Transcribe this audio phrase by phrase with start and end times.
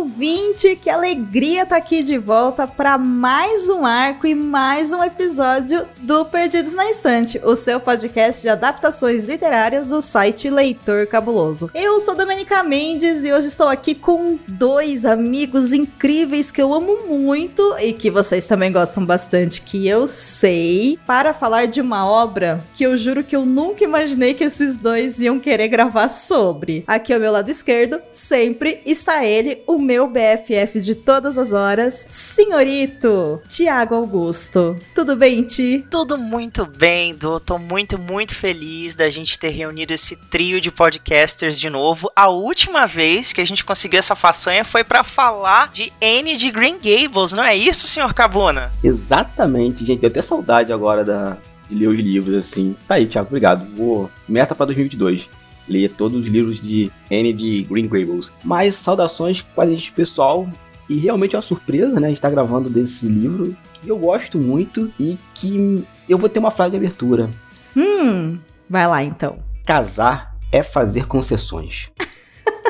[0.00, 0.76] Ouvinte!
[0.76, 5.86] Que alegria estar tá aqui de volta para mais um arco e mais um episódio
[5.98, 11.70] do Perdidos na Estante, o seu podcast de adaptações literárias do site Leitor Cabuloso.
[11.74, 17.06] Eu sou Domenica Mendes e hoje estou aqui com dois amigos incríveis que eu amo
[17.06, 22.64] muito e que vocês também gostam bastante, que eu sei, para falar de uma obra
[22.72, 26.84] que eu juro que eu nunca imaginei que esses dois iam querer gravar sobre.
[26.86, 32.06] Aqui ao meu lado esquerdo, sempre está ele, o meu BFF de todas as horas,
[32.08, 34.76] senhorito Tiago Augusto.
[34.94, 35.84] Tudo bem, Ti?
[35.90, 37.40] Tudo muito bem, Dô.
[37.40, 42.08] Tô muito, muito feliz da gente ter reunido esse trio de podcasters de novo.
[42.14, 46.52] A última vez que a gente conseguiu essa façanha foi para falar de Anne de
[46.52, 48.70] Green Gables, não é isso, senhor Cabuna?
[48.84, 50.04] Exatamente, gente.
[50.04, 51.36] Eu até saudade agora da,
[51.68, 52.76] de ler os livros, assim.
[52.86, 53.66] Tá aí, Thiago, obrigado.
[53.76, 54.08] Vou...
[54.28, 58.32] Meta pra 2022 ler todos os livros de Anne de Green Gables.
[58.44, 60.48] Mas saudações com a gente pessoal
[60.88, 62.08] e realmente é uma surpresa, né?
[62.08, 66.38] A gente tá gravando desse livro que eu gosto muito e que eu vou ter
[66.38, 67.30] uma frase de abertura.
[67.76, 68.38] Hum,
[68.68, 69.38] vai lá então.
[69.64, 71.90] Casar é fazer concessões.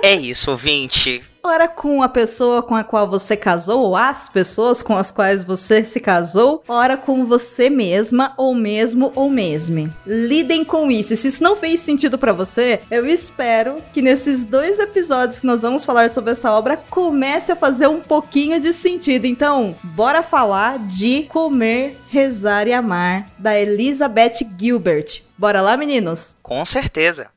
[0.03, 4.83] é isso, ouvinte ora com a pessoa com a qual você casou, ou as pessoas
[4.83, 9.93] com as quais você se casou, ora com você mesma, ou mesmo, ou mesme.
[10.07, 11.13] Lidem com isso.
[11.13, 15.47] E se isso não fez sentido para você, eu espero que nesses dois episódios que
[15.47, 19.25] nós vamos falar sobre essa obra comece a fazer um pouquinho de sentido.
[19.27, 25.23] Então, bora falar de Comer, Rezar e Amar, da Elizabeth Gilbert.
[25.37, 26.37] Bora lá, meninos?
[26.43, 27.29] Com certeza.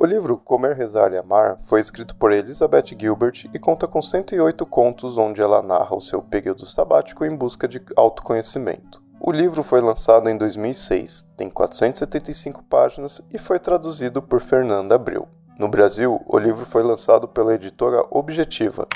[0.00, 4.64] O livro Comer, Rezar e Amar foi escrito por Elizabeth Gilbert e conta com 108
[4.64, 9.02] contos onde ela narra o seu período sabático em busca de autoconhecimento.
[9.20, 15.26] O livro foi lançado em 2006, tem 475 páginas e foi traduzido por Fernanda Abreu.
[15.58, 18.86] No Brasil, o livro foi lançado pela editora Objetiva.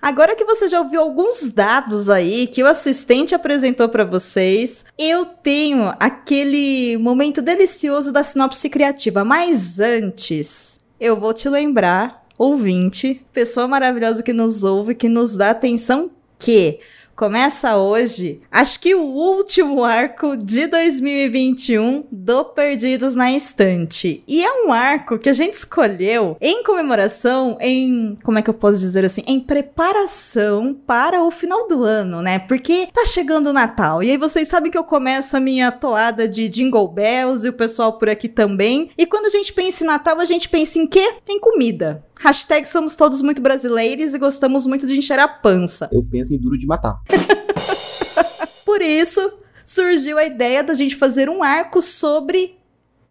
[0.00, 5.26] Agora que você já ouviu alguns dados aí que o assistente apresentou para vocês, eu
[5.26, 9.24] tenho aquele momento delicioso da sinopse criativa.
[9.24, 15.50] Mas antes, eu vou te lembrar, ouvinte, pessoa maravilhosa que nos ouve, que nos dá
[15.50, 16.78] atenção, que
[17.18, 24.22] Começa hoje, acho que o último arco de 2021 do Perdidos na Estante.
[24.24, 28.16] E é um arco que a gente escolheu em comemoração, em.
[28.22, 29.24] Como é que eu posso dizer assim?
[29.26, 32.38] Em preparação para o final do ano, né?
[32.38, 34.00] Porque tá chegando o Natal.
[34.00, 37.54] E aí vocês sabem que eu começo a minha toada de Jingle Bells e o
[37.54, 38.90] pessoal por aqui também.
[38.96, 41.14] E quando a gente pensa em Natal, a gente pensa em quê?
[41.28, 42.04] Em comida.
[42.20, 45.88] Hashtag somos todos muito brasileiros e gostamos muito de encher a pança.
[45.92, 47.00] Eu penso em duro de matar.
[48.64, 49.32] Por isso,
[49.64, 52.58] surgiu a ideia da gente fazer um arco sobre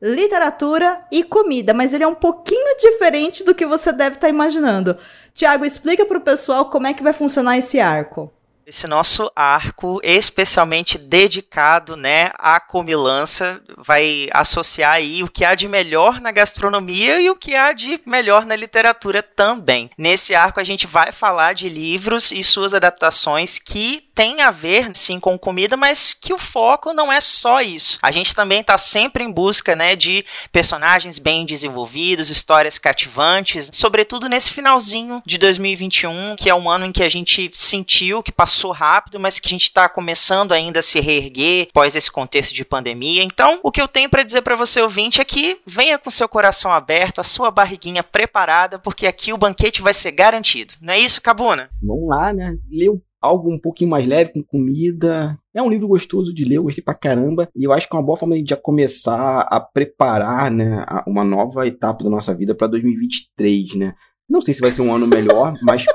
[0.01, 4.29] literatura e comida, mas ele é um pouquinho diferente do que você deve estar tá
[4.29, 4.95] imaginando.
[5.33, 8.31] Tiago, explica para o pessoal como é que vai funcionar esse arco
[8.67, 15.69] esse nosso arco especialmente dedicado, né, à comilança, vai associar aí o que há de
[15.69, 19.89] melhor na gastronomia e o que há de melhor na literatura também.
[19.97, 24.89] Nesse arco a gente vai falar de livros e suas adaptações que tem a ver,
[24.95, 27.99] sim, com comida, mas que o foco não é só isso.
[28.01, 34.27] A gente também está sempre em busca, né, de personagens bem desenvolvidos, histórias cativantes, sobretudo
[34.27, 38.71] nesse finalzinho de 2021, que é um ano em que a gente sentiu que passou
[38.71, 42.65] rápido, mas que a gente está começando ainda a se reerguer após esse contexto de
[42.65, 43.21] pandemia.
[43.21, 46.27] Então, o que eu tenho para dizer para você ouvinte é que venha com seu
[46.27, 50.73] coração aberto, a sua barriguinha preparada, porque aqui o banquete vai ser garantido.
[50.81, 51.69] Não é isso, Cabuna?
[51.83, 52.57] Vamos lá, né?
[52.71, 52.89] Lê
[53.27, 55.37] algo um pouquinho mais leve, com comida.
[55.53, 57.49] É um livro gostoso de ler, eu gostei pra caramba.
[57.55, 61.23] E eu acho que é uma boa forma de já começar a preparar né, uma
[61.23, 63.95] nova etapa da nossa vida para 2023, né?
[64.29, 65.85] Não sei se vai ser um ano melhor, mas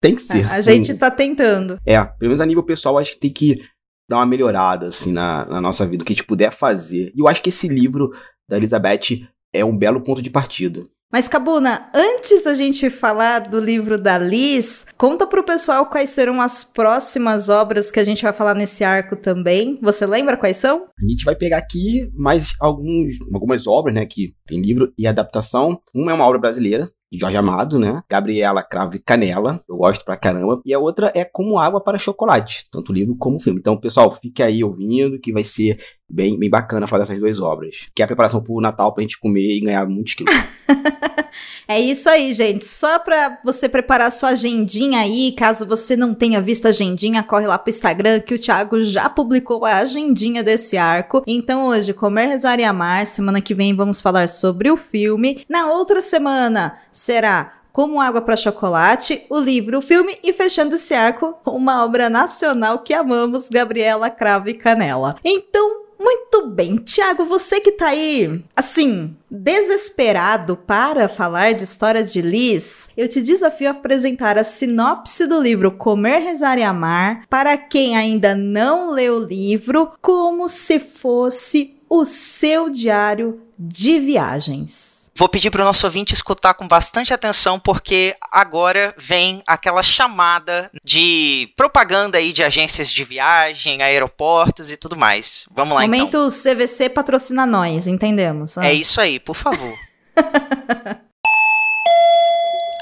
[0.00, 0.50] tem que ser.
[0.50, 1.78] A gente tá tentando.
[1.86, 3.62] É, pelo menos a nível pessoal, acho que tem que
[4.08, 7.10] dar uma melhorada, assim, na, na nossa vida, o que a gente puder fazer.
[7.14, 8.12] E eu acho que esse livro
[8.48, 10.84] da Elizabeth é um belo ponto de partida.
[11.14, 16.40] Mas, Cabuna, antes da gente falar do livro da Liz, conta pro pessoal quais serão
[16.40, 19.78] as próximas obras que a gente vai falar nesse arco também.
[19.80, 20.88] Você lembra quais são?
[21.00, 25.80] A gente vai pegar aqui mais alguns, algumas obras, né, que tem livro e adaptação.
[25.94, 28.02] Uma é uma obra brasileira, de Jorge Amado, né?
[28.10, 30.60] Gabriela Cravo e Canela, eu gosto pra caramba.
[30.64, 33.60] E a outra é Como Água para Chocolate, tanto livro como filme.
[33.60, 35.78] Então, pessoal, fique aí ouvindo que vai ser
[36.14, 37.88] bem, bem bacana falar dessas duas obras.
[37.94, 40.32] Que é a preparação pro Natal pra gente comer e ganhar muitos quilos.
[41.66, 42.66] É isso aí, gente.
[42.66, 47.46] Só para você preparar sua agendinha aí, caso você não tenha visto a agendinha, corre
[47.46, 51.22] lá pro Instagram que o Thiago já publicou a agendinha desse arco.
[51.26, 53.06] Então hoje, Comer, Rezar e Amar.
[53.06, 55.42] Semana que vem vamos falar sobre o filme.
[55.48, 60.94] Na outra semana será como Água para Chocolate, o livro, o filme e fechando esse
[60.94, 65.16] arco, uma obra nacional que amamos, Gabriela Cravo e Canela.
[65.24, 72.20] Então, muito bem, Tiago, você que tá aí, assim, desesperado para falar de história de
[72.20, 77.56] Liz, eu te desafio a apresentar a sinopse do livro Comer, Rezar e Amar para
[77.56, 84.93] quem ainda não leu o livro, como se fosse o seu diário de viagens.
[85.16, 90.68] Vou pedir para o nosso ouvinte escutar com bastante atenção, porque agora vem aquela chamada
[90.82, 95.46] de propaganda aí de agências de viagem, aeroportos e tudo mais.
[95.54, 96.20] Vamos lá Momento então.
[96.22, 98.58] Momento CVC patrocina nós, entendemos?
[98.58, 98.66] Ah.
[98.66, 99.74] É isso aí, por favor.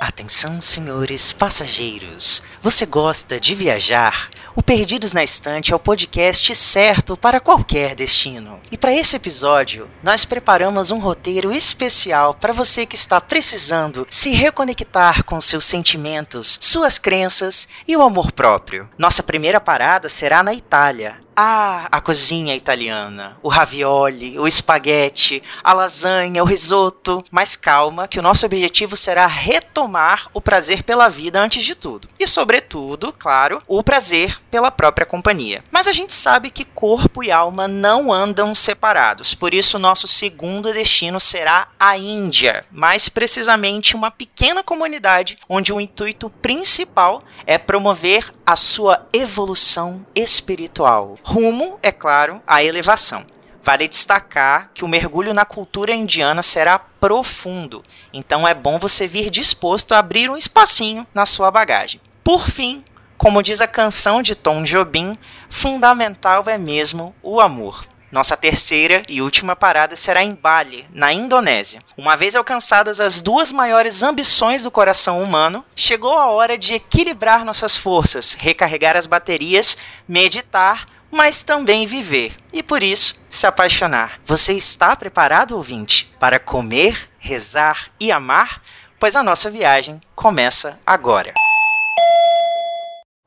[0.00, 2.42] Atenção, senhores passageiros.
[2.62, 4.30] Você gosta de viajar?
[4.54, 8.60] O Perdidos na Estante é o podcast certo para qualquer destino.
[8.70, 14.30] E para esse episódio, nós preparamos um roteiro especial para você que está precisando se
[14.32, 18.90] reconectar com seus sentimentos, suas crenças e o amor próprio.
[18.98, 25.72] Nossa primeira parada será na Itália, ah, a cozinha italiana, o ravioli, o espaguete, a
[25.72, 27.24] lasanha, o risoto.
[27.30, 32.08] Mas calma, que o nosso objetivo será retomar o prazer pela vida antes de tudo.
[32.18, 35.64] E, sobretudo, claro, o prazer pela própria companhia.
[35.70, 39.34] Mas a gente sabe que corpo e alma não andam separados.
[39.34, 42.66] Por isso, nosso segundo destino será a Índia.
[42.70, 51.16] Mais precisamente, uma pequena comunidade onde o intuito principal é promover a sua evolução espiritual
[51.24, 53.24] rumo, é claro, à elevação.
[53.64, 57.82] Vale destacar que o mergulho na cultura indiana será profundo,
[58.12, 62.00] então é bom você vir disposto a abrir um espacinho na sua bagagem.
[62.24, 62.84] Por fim,
[63.22, 65.16] como diz a canção de Tom Jobim,
[65.48, 67.86] fundamental é mesmo o amor.
[68.10, 71.84] Nossa terceira e última parada será em Bali, na Indonésia.
[71.96, 77.44] Uma vez alcançadas as duas maiores ambições do coração humano, chegou a hora de equilibrar
[77.44, 79.78] nossas forças, recarregar as baterias,
[80.08, 84.18] meditar mas também viver e por isso se apaixonar.
[84.24, 88.60] Você está preparado, ouvinte, para comer, rezar e amar?
[88.98, 91.32] Pois a nossa viagem começa agora.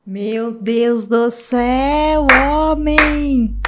[0.08, 3.58] Meu Deus do céu, homem!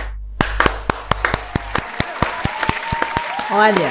[3.50, 3.90] Olha.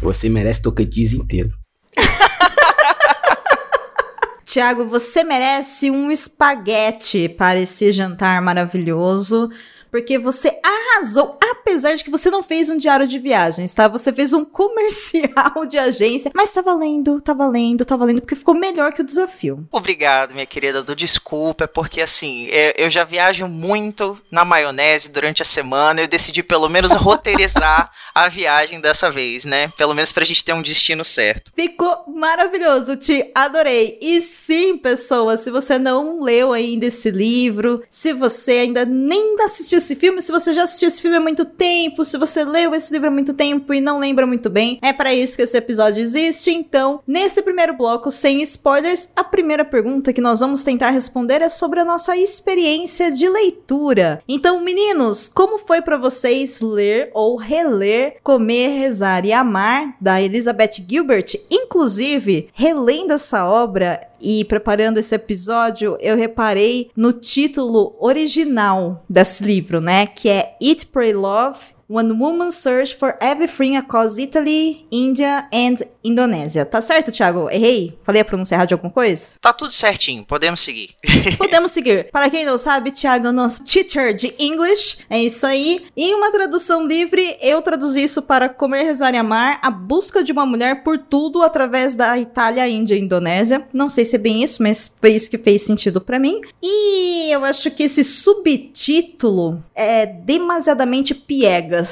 [0.00, 1.52] Você merece Tocantins inteiro.
[4.46, 9.50] Tiago, você merece um espaguete para esse jantar maravilhoso
[9.90, 13.88] porque você arrasou, apesar de que você não fez um diário de viagens, tá?
[13.88, 18.54] Você fez um comercial de agência, mas tá valendo, tá valendo, tá valendo, porque ficou
[18.54, 19.66] melhor que o desafio.
[19.70, 25.42] Obrigado, minha querida, do desculpa, porque assim, é, eu já viajo muito na maionese durante
[25.42, 29.72] a semana, eu decidi pelo menos roteirizar a viagem dessa vez, né?
[29.76, 31.52] Pelo menos pra gente ter um destino certo.
[31.54, 33.98] Ficou maravilhoso, te adorei.
[34.00, 39.79] E sim, pessoas, se você não leu ainda esse livro, se você ainda nem assistiu
[39.80, 42.92] esse filme, se você já assistiu esse filme há muito tempo, se você leu esse
[42.92, 46.02] livro há muito tempo e não lembra muito bem, é para isso que esse episódio
[46.02, 46.50] existe.
[46.50, 51.48] Então, nesse primeiro bloco, sem spoilers, a primeira pergunta que nós vamos tentar responder é
[51.48, 54.22] sobre a nossa experiência de leitura.
[54.28, 60.84] Então, meninos, como foi para vocês ler ou reler Comer, Rezar e Amar da Elizabeth
[60.86, 61.36] Gilbert?
[61.50, 69.80] Inclusive, relendo essa obra, e preparando esse episódio, eu reparei no título original desse livro,
[69.80, 70.06] né?
[70.06, 76.64] Que é Eat, Pray, Love One Woman Search for Everything Across Italy, India and Indonésia.
[76.64, 77.50] Tá certo, Thiago?
[77.50, 77.98] Errei?
[78.04, 79.30] Falei a pronúncia errada de alguma coisa?
[79.40, 80.90] Tá tudo certinho, podemos seguir.
[81.36, 82.08] podemos seguir.
[82.12, 84.98] Para quem não sabe, Thiago é o nosso teacher de English.
[85.10, 85.84] É isso aí.
[85.96, 90.30] Em uma tradução livre, eu traduzi isso para Comer, Rezar e Amar, a busca de
[90.30, 93.66] uma mulher por tudo através da Itália, Índia e Indonésia.
[93.72, 96.40] Não sei se é bem isso, mas foi isso que fez sentido para mim.
[96.62, 101.14] E eu acho que esse subtítulo é demasiadamente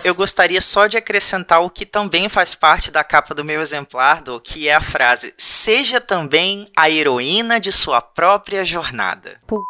[0.05, 4.23] eu gostaria só de acrescentar o que também faz parte da capa do meu exemplar,
[4.23, 9.41] do que é a frase: Seja também a heroína de sua própria jornada.
[9.47, 9.65] Pô,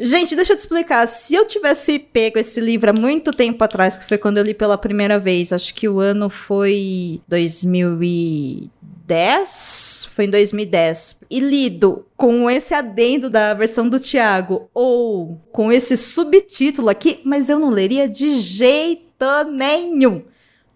[0.00, 1.06] Gente, deixa eu te explicar.
[1.06, 4.54] Se eu tivesse pego esse livro há muito tempo atrás, que foi quando eu li
[4.54, 8.70] pela primeira vez, acho que o ano foi 2000 e
[9.06, 15.70] 2010, foi em 2010, e lido com esse adendo da versão do Tiago ou com
[15.70, 19.04] esse subtítulo aqui, mas eu não leria de jeito
[19.52, 20.22] nenhum,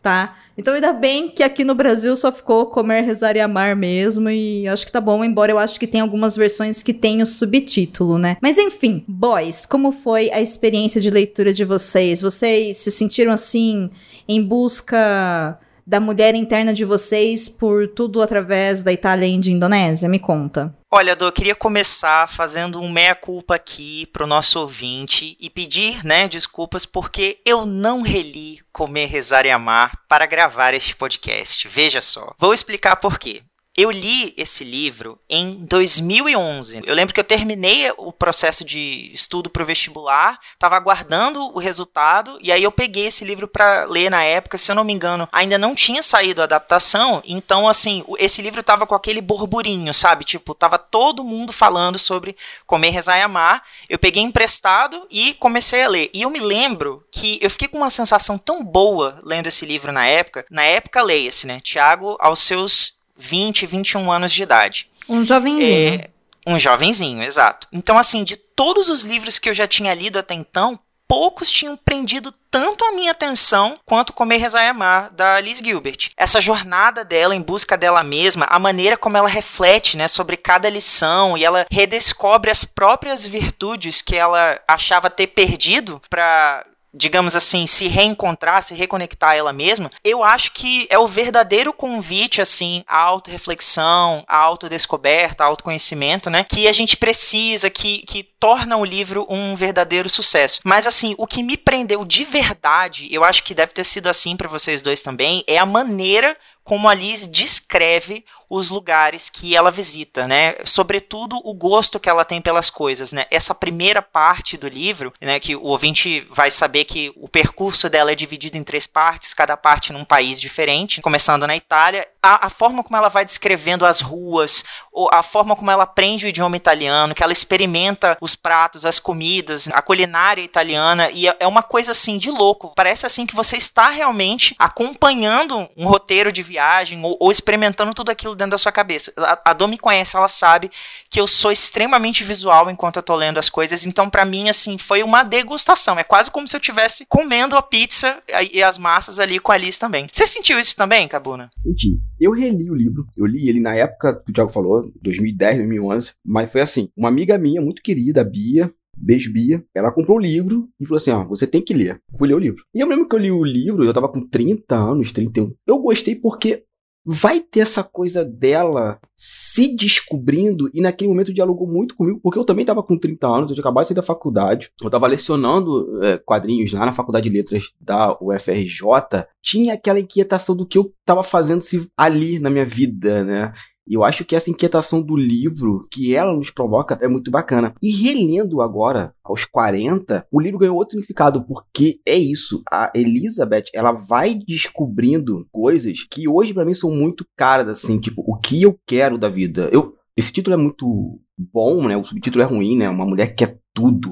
[0.02, 0.37] tá?
[0.58, 4.66] Então ainda bem que aqui no Brasil só ficou Comer, Rezar e Amar mesmo, e
[4.68, 8.18] acho que tá bom, embora eu acho que tem algumas versões que tem o subtítulo,
[8.18, 8.37] né?
[8.42, 12.20] Mas enfim, boys, como foi a experiência de leitura de vocês?
[12.20, 13.88] Vocês se sentiram assim
[14.28, 15.58] em busca
[15.88, 20.07] da mulher interna de vocês por tudo através da Itália e de Indonésia?
[20.07, 20.76] Me conta.
[20.90, 26.28] Olha, Dô, eu queria começar fazendo um meia-culpa aqui pro nosso ouvinte e pedir, né,
[26.28, 31.66] desculpas porque eu não reli Comer, Rezar e Amar para gravar este podcast.
[31.68, 32.35] Veja só.
[32.38, 33.42] Vou explicar por quê.
[33.78, 36.82] Eu li esse livro em 2011.
[36.85, 41.61] Eu lembro que eu terminei o processo de estudo para o vestibular, estava aguardando o
[41.61, 44.58] resultado, e aí eu peguei esse livro para ler na época.
[44.58, 48.64] Se eu não me engano, ainda não tinha saído a adaptação, então, assim, esse livro
[48.64, 50.25] tava com aquele burburinho, sabe?
[50.25, 53.62] Tipo, tava todo mundo falando sobre comer, rezar e amar.
[53.88, 56.11] Eu peguei emprestado e comecei a ler.
[56.12, 59.92] E eu me lembro que eu fiquei com uma sensação tão boa lendo esse livro
[59.92, 60.44] na época.
[60.50, 61.61] Na época, leia-se, né?
[61.61, 64.89] Tiago, aos seus 20, 21 anos de idade.
[65.09, 66.01] Um jovenzinho.
[66.01, 66.11] É,
[66.47, 67.67] um jovenzinho, exato.
[67.73, 71.77] Então, assim, de todos os livros que eu já tinha lido até então, poucos tinham
[71.77, 76.11] prendido tanto a minha atenção quanto Comer, Rezar e Amar, da Liz Gilbert.
[76.17, 80.69] Essa jornada dela em busca dela mesma, a maneira como ela reflete né, sobre cada
[80.69, 86.65] lição e ela redescobre as próprias virtudes que ela achava ter perdido para
[86.99, 91.73] digamos assim, se reencontrar, se reconectar a ela mesma, eu acho que é o verdadeiro
[91.73, 96.45] convite, assim, à autorreflexão, à autodescoberta, ao autoconhecimento, né?
[96.45, 100.61] Que a gente precisa, que, que torna o livro um verdadeiro sucesso.
[100.64, 104.37] Mas, assim, o que me prendeu de verdade, eu acho que deve ter sido assim
[104.37, 106.37] para vocês dois também, é a maneira
[106.69, 110.57] como a Liz descreve os lugares que ela visita, né?
[110.65, 113.27] Sobretudo o gosto que ela tem pelas coisas, né?
[113.31, 118.13] Essa primeira parte do livro, né, que o ouvinte vai saber que o percurso dela
[118.13, 122.51] é dividido em três partes, cada parte num país diferente, começando na Itália, a, a
[122.51, 124.65] forma como ela vai descrevendo as ruas,
[125.13, 129.69] a forma como ela aprende o idioma italiano, que ela experimenta os pratos, as comidas,
[129.69, 132.73] a culinária italiana, e é, é uma coisa assim de louco.
[132.75, 136.58] Parece assim que você está realmente acompanhando um roteiro de viagem
[137.03, 139.12] ou, ou experimentando tudo aquilo dentro da sua cabeça.
[139.17, 140.71] A, a Dom me conhece, ela sabe
[141.11, 144.79] que eu sou extremamente visual enquanto eu tô lendo as coisas, então para mim, assim,
[144.79, 145.99] foi uma degustação.
[145.99, 148.23] É quase como se eu estivesse comendo a pizza
[148.53, 150.07] e as massas ali com a Alice também.
[150.11, 151.50] Você sentiu isso também, Cabuna?
[151.62, 151.99] Senti.
[152.21, 156.12] Eu reli o livro, eu li ele na época que o Thiago falou, 2010, 2011,
[156.25, 159.64] mas foi assim, uma amiga minha muito querida, Bia, Beijo Bia.
[159.75, 162.00] Ela comprou o livro e falou assim: ó, você tem que ler.
[162.19, 162.62] Fui ler o livro.
[162.75, 165.55] E eu lembro que eu li o livro, eu tava com 30 anos, 31.
[165.67, 166.64] Eu gostei porque
[167.11, 172.45] vai ter essa coisa dela se descobrindo e naquele momento dialogou muito comigo, porque eu
[172.45, 176.05] também estava com 30 anos, eu tinha acabado de sair da faculdade, eu estava lecionando
[176.05, 180.93] é, quadrinhos lá na Faculdade de Letras da UFRJ, tinha aquela inquietação do que eu
[181.00, 181.64] estava fazendo
[181.97, 183.55] ali na minha vida, né?
[183.88, 187.75] E eu acho que essa inquietação do livro que ela nos provoca é muito bacana.
[187.83, 192.62] E relendo agora, aos 40, o livro ganhou outro significado, porque é isso.
[192.71, 198.23] A Elizabeth, ela vai descobrindo coisas que hoje para mim são muito caras, assim, tipo,
[198.26, 199.71] o que eu quero da vida.
[199.73, 201.97] Eu, esse título é muito bom, né?
[201.97, 202.90] O subtítulo é ruim, né?
[202.90, 204.11] Uma mulher que quer tudo.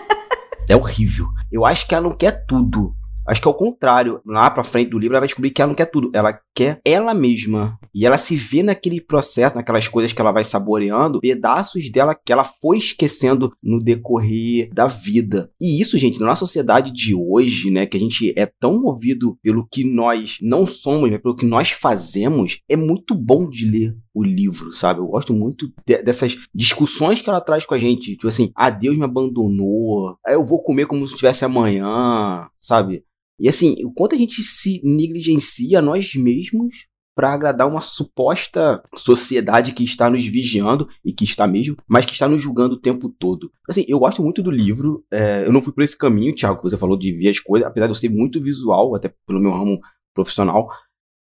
[0.68, 1.26] é horrível.
[1.50, 2.94] Eu acho que ela não quer tudo.
[3.26, 4.20] Acho que é o contrário.
[4.26, 6.10] Lá pra frente do livro, ela vai descobrir que ela não quer tudo.
[6.12, 7.78] Ela quer ela mesma.
[7.94, 12.32] E ela se vê naquele processo, naquelas coisas que ela vai saboreando, pedaços dela que
[12.32, 15.50] ela foi esquecendo no decorrer da vida.
[15.60, 19.38] E isso, gente, na nossa sociedade de hoje, né, que a gente é tão movido
[19.42, 23.96] pelo que nós não somos, né, pelo que nós fazemos, é muito bom de ler
[24.14, 25.00] o livro, sabe?
[25.00, 28.12] Eu gosto muito de, dessas discussões que ela traz com a gente.
[28.12, 33.04] Tipo assim, ah, Deus me abandonou, eu vou comer como se tivesse amanhã, sabe?
[33.38, 39.72] E assim, o quanto a gente se negligencia nós mesmos para agradar uma suposta sociedade
[39.72, 43.08] que está nos vigiando e que está mesmo, mas que está nos julgando o tempo
[43.08, 43.50] todo.
[43.68, 45.04] Assim, eu gosto muito do livro.
[45.10, 47.68] É, eu não fui por esse caminho, Thiago, que você falou de ver as coisas,
[47.68, 49.78] apesar de eu ser muito visual, até pelo meu ramo
[50.14, 50.70] profissional.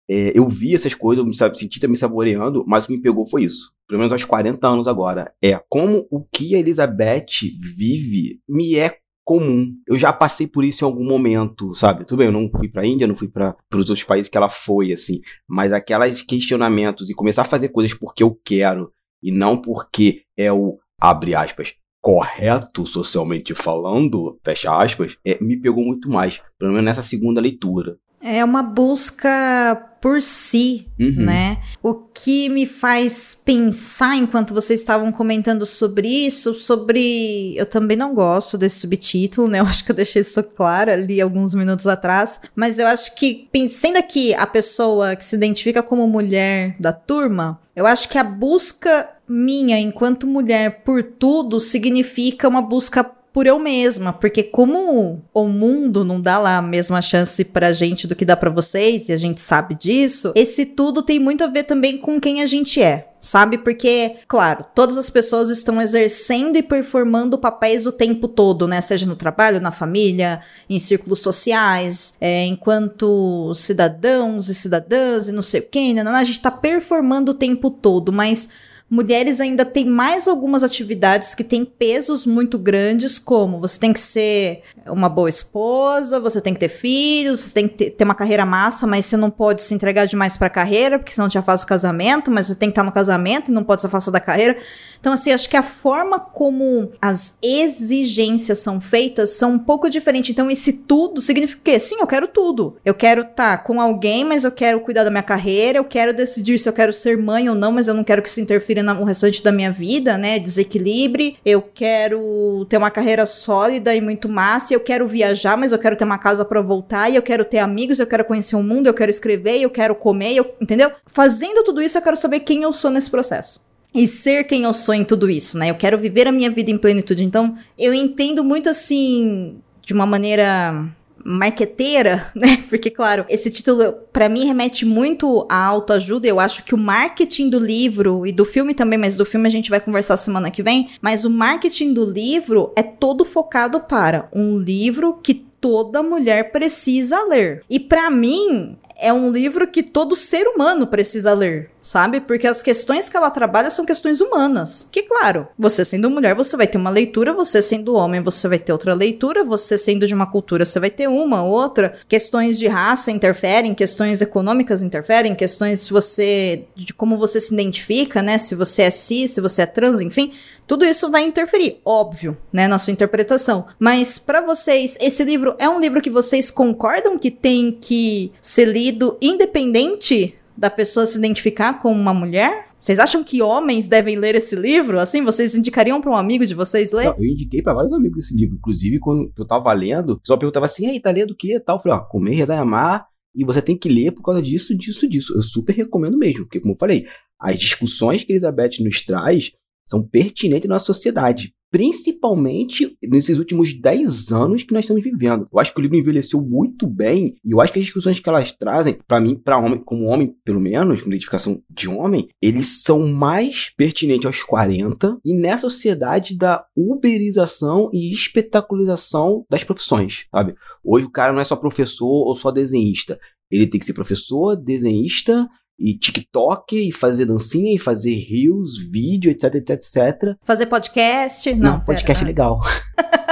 [0.09, 3.27] É, eu vi essas coisas, eu me senti também saboreando, mas o que me pegou
[3.27, 3.71] foi isso.
[3.87, 5.33] Pelo menos aos 40 anos agora.
[5.41, 7.25] É como o que a Elizabeth
[7.59, 8.97] vive me é
[9.27, 9.73] comum.
[9.85, 12.05] Eu já passei por isso em algum momento, sabe?
[12.05, 14.49] Tudo bem, eu não fui pra Índia, não fui para os outros países que ela
[14.49, 15.19] foi, assim.
[15.45, 20.51] Mas aquelas questionamentos e começar a fazer coisas porque eu quero e não porque é
[20.51, 26.85] o, abre aspas, correto socialmente falando, fecha aspas, é, me pegou muito mais, pelo menos
[26.85, 27.97] nessa segunda leitura.
[28.21, 31.25] É uma busca por si, Uhum.
[31.25, 31.57] né?
[31.81, 38.13] O que me faz pensar enquanto vocês estavam comentando sobre isso, sobre eu também não
[38.13, 39.59] gosto desse subtítulo, né?
[39.59, 43.47] Eu acho que eu deixei isso claro ali alguns minutos atrás, mas eu acho que
[43.51, 48.23] pensando aqui a pessoa que se identifica como mulher da turma, eu acho que a
[48.23, 53.03] busca minha enquanto mulher por tudo significa uma busca
[53.37, 58.07] por eu mesma, porque como o mundo não dá lá a mesma chance pra gente
[58.07, 61.47] do que dá pra vocês, e a gente sabe disso, esse tudo tem muito a
[61.47, 63.09] ver também com quem a gente é.
[63.19, 63.59] Sabe?
[63.59, 68.81] Porque, claro, todas as pessoas estão exercendo e performando papéis o tempo todo, né?
[68.81, 75.43] Seja no trabalho, na família, em círculos sociais, é, enquanto cidadãos e cidadãs e não
[75.43, 76.01] sei o quê, né?
[76.01, 78.49] a gente tá performando o tempo todo, mas
[78.89, 83.99] mulheres ainda têm mais algumas atividades que têm pesos muito grandes, como você tem que
[83.99, 88.45] ser uma boa esposa, você tem que ter filhos, você tem que ter, uma carreira
[88.45, 91.67] massa, mas você não pode se entregar demais pra carreira, porque senão te afasta o
[91.67, 94.57] casamento, mas você tem que estar no casamento e não pode se afastar da carreira.
[94.99, 100.31] Então, assim, acho que a forma como as exigências são feitas são um pouco diferentes.
[100.31, 101.79] Então, esse tudo significa o quê?
[101.79, 102.77] Sim, eu quero tudo.
[102.83, 106.57] Eu quero estar com alguém, mas eu quero cuidar da minha carreira, eu quero decidir
[106.57, 109.03] se eu quero ser mãe ou não, mas eu não quero que isso interfira no
[109.03, 110.39] restante da minha vida, né?
[110.39, 111.37] Desequilibre.
[111.45, 115.95] Eu quero ter uma carreira sólida e muito massa, eu quero viajar, mas eu quero
[115.95, 118.87] ter uma casa para voltar, e eu quero ter amigos, eu quero conhecer o mundo,
[118.87, 120.91] eu quero escrever, eu quero comer, eu, entendeu?
[121.05, 123.59] Fazendo tudo isso, eu quero saber quem eu sou nesse processo
[123.93, 125.69] e ser quem eu sou em tudo isso, né?
[125.69, 127.23] Eu quero viver a minha vida em plenitude.
[127.23, 130.85] Então, eu entendo muito assim, de uma maneira
[131.23, 132.63] marqueteira, né?
[132.69, 136.27] Porque, claro, esse título para mim remete muito à autoajuda.
[136.27, 139.51] Eu acho que o marketing do livro e do filme também, mas do filme a
[139.51, 140.89] gente vai conversar semana que vem.
[141.01, 147.23] Mas o marketing do livro é todo focado para um livro que toda mulher precisa
[147.23, 147.63] ler.
[147.69, 152.19] E para mim, é um livro que todo ser humano precisa ler, sabe?
[152.19, 154.87] Porque as questões que ela trabalha são questões humanas.
[154.91, 158.59] Que, claro, você sendo mulher, você vai ter uma leitura, você sendo homem, você vai
[158.59, 161.95] ter outra leitura, você sendo de uma cultura, você vai ter uma, outra.
[162.07, 166.65] Questões de raça interferem, questões econômicas interferem, questões se você.
[166.75, 168.37] de como você se identifica, né?
[168.37, 170.33] Se você é cis, se você é trans, enfim.
[170.67, 173.65] Tudo isso vai interferir, óbvio, né, na sua interpretação.
[173.79, 178.65] Mas para vocês, esse livro é um livro que vocês concordam que tem que ser
[178.65, 182.67] lido independente da pessoa se identificar como uma mulher?
[182.81, 184.99] Vocês acham que homens devem ler esse livro?
[184.99, 187.07] Assim, vocês indicariam para um amigo de vocês ler?
[187.07, 188.55] Eu indiquei pra vários amigos esse livro.
[188.55, 191.55] Inclusive, quando eu tava lendo, o pessoal perguntava assim: Ei, tá lendo o quê?
[191.55, 191.77] E tal.
[191.77, 193.05] Eu falei: Ó, comer, rezar e amar.
[193.35, 195.33] E você tem que ler por causa disso, disso, disso.
[195.35, 196.45] Eu super recomendo mesmo.
[196.45, 197.05] Porque, como eu falei,
[197.39, 199.51] as discussões que Elizabeth nos traz
[199.87, 201.53] são pertinentes na sociedade.
[201.69, 205.47] Principalmente nesses últimos 10 anos que nós estamos vivendo.
[205.51, 208.29] Eu acho que o livro envelheceu muito bem e eu acho que as discussões que
[208.29, 212.83] elas trazem, para mim, para homem, como homem, pelo menos, com identificação de homem, eles
[212.83, 220.55] são mais pertinentes aos 40 e nessa sociedade da uberização e espetacularização das profissões, sabe?
[220.83, 223.19] Hoje o cara não é só professor ou só desenhista.
[223.51, 229.31] Ele tem que ser professor, desenhista, e TikTok, e fazer dancinha, e fazer reels, vídeo,
[229.31, 230.37] etc, etc, etc.
[230.43, 231.53] Fazer podcast?
[231.55, 232.59] Não, Não podcast é legal.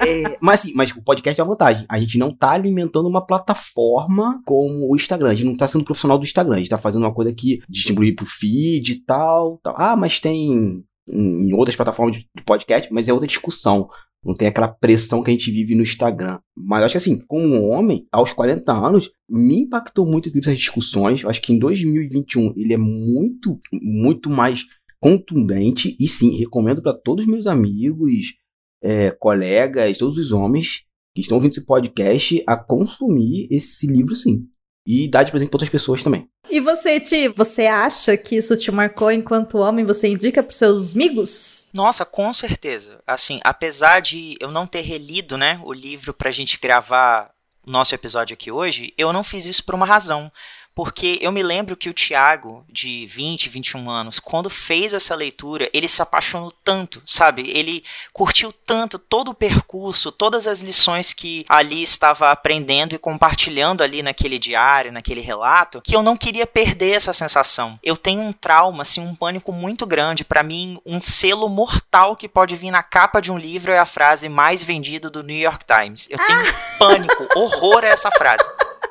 [0.00, 1.84] É, mas assim, mas o podcast é uma vantagem.
[1.88, 5.30] A gente não tá alimentando uma plataforma como o Instagram.
[5.30, 6.54] A gente não tá sendo profissional do Instagram.
[6.54, 9.74] A gente tá fazendo uma coisa que distribuir pro feed e tal, tal.
[9.76, 13.88] Ah, mas tem em outras plataformas de podcast, mas é outra discussão.
[14.24, 16.38] Não tem aquela pressão que a gente vive no Instagram.
[16.56, 21.24] Mas acho que assim, como homem, aos 40 anos, me impactou muito essas discussões.
[21.24, 24.66] Acho que em 2021 ele é muito, muito mais
[25.00, 25.96] contundente.
[25.98, 28.34] E sim, recomendo para todos os meus amigos,
[28.82, 30.82] é, colegas, todos os homens
[31.14, 34.46] que estão ouvindo esse podcast a consumir esse livro sim.
[34.86, 36.26] E dar de presente para outras pessoas também.
[36.50, 39.84] E você, Ti, você acha que isso te marcou enquanto homem?
[39.84, 41.57] Você indica pros seus amigos?
[41.72, 43.00] Nossa, com certeza.
[43.06, 47.30] Assim, apesar de eu não ter relido, né, o livro pra gente gravar
[47.66, 50.32] nosso episódio aqui hoje, eu não fiz isso por uma razão.
[50.78, 55.68] Porque eu me lembro que o Tiago, de 20, 21 anos, quando fez essa leitura,
[55.72, 57.50] ele se apaixonou tanto, sabe?
[57.50, 63.82] Ele curtiu tanto todo o percurso, todas as lições que ali estava aprendendo e compartilhando
[63.82, 67.76] ali naquele diário, naquele relato, que eu não queria perder essa sensação.
[67.82, 70.24] Eu tenho um trauma, assim, um pânico muito grande.
[70.24, 73.84] Para mim, um selo mortal que pode vir na capa de um livro é a
[73.84, 76.06] frase mais vendida do New York Times.
[76.08, 78.48] Eu tenho pânico, horror a essa frase.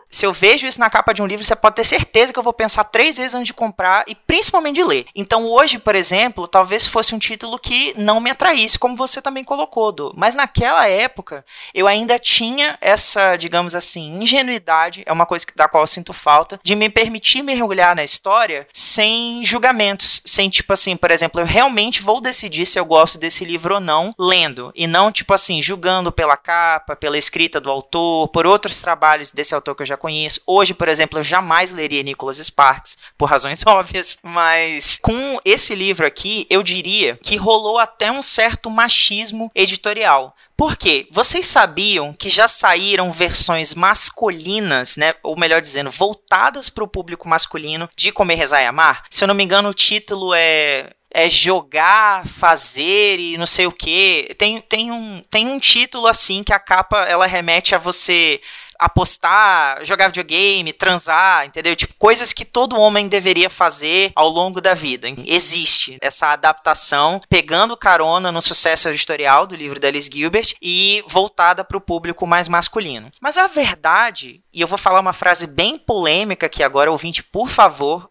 [0.10, 2.44] Se eu vejo isso na capa de um livro, você pode ter certeza que eu
[2.44, 5.06] vou pensar três vezes antes de comprar e principalmente de ler.
[5.16, 9.44] Então hoje, por exemplo, talvez fosse um título que não me atraísse, como você também
[9.44, 10.14] colocou, Do.
[10.16, 15.84] Mas naquela época, eu ainda tinha essa, digamos assim, ingenuidade, é uma coisa da qual
[15.84, 21.12] eu sinto falta, de me permitir mergulhar na história sem julgamentos, sem tipo assim, por
[21.12, 25.12] exemplo, eu realmente vou decidir se eu gosto desse livro ou não lendo, e não
[25.12, 29.82] tipo assim, julgando pela capa, pela escrita do autor, por outros trabalhos desse autor que
[29.82, 30.07] eu já conheço.
[30.46, 36.06] Hoje, por exemplo, eu jamais leria Nicholas Sparks, por razões óbvias, mas com esse livro
[36.06, 40.36] aqui, eu diria que rolou até um certo machismo editorial.
[40.56, 41.08] Por quê?
[41.12, 45.14] Vocês sabiam que já saíram versões masculinas, né?
[45.22, 49.04] Ou melhor dizendo, voltadas para o público masculino de Comer, Rezar e Amar?
[49.12, 53.72] Se eu não me engano, o título é é jogar, fazer e não sei o
[53.72, 54.30] que.
[54.38, 58.40] Tem, tem, um, tem um título assim que a capa ela remete a você
[58.80, 61.76] apostar, jogar videogame, transar, entendeu?
[61.76, 65.08] Tipo, coisas que todo homem deveria fazer ao longo da vida.
[65.26, 71.64] Existe essa adaptação, pegando carona no sucesso editorial do livro da Alice Gilbert e voltada
[71.64, 73.12] para o público mais masculino.
[73.22, 77.50] Mas a verdade, e eu vou falar uma frase bem polêmica aqui agora, ouvinte, por
[77.50, 78.10] favor,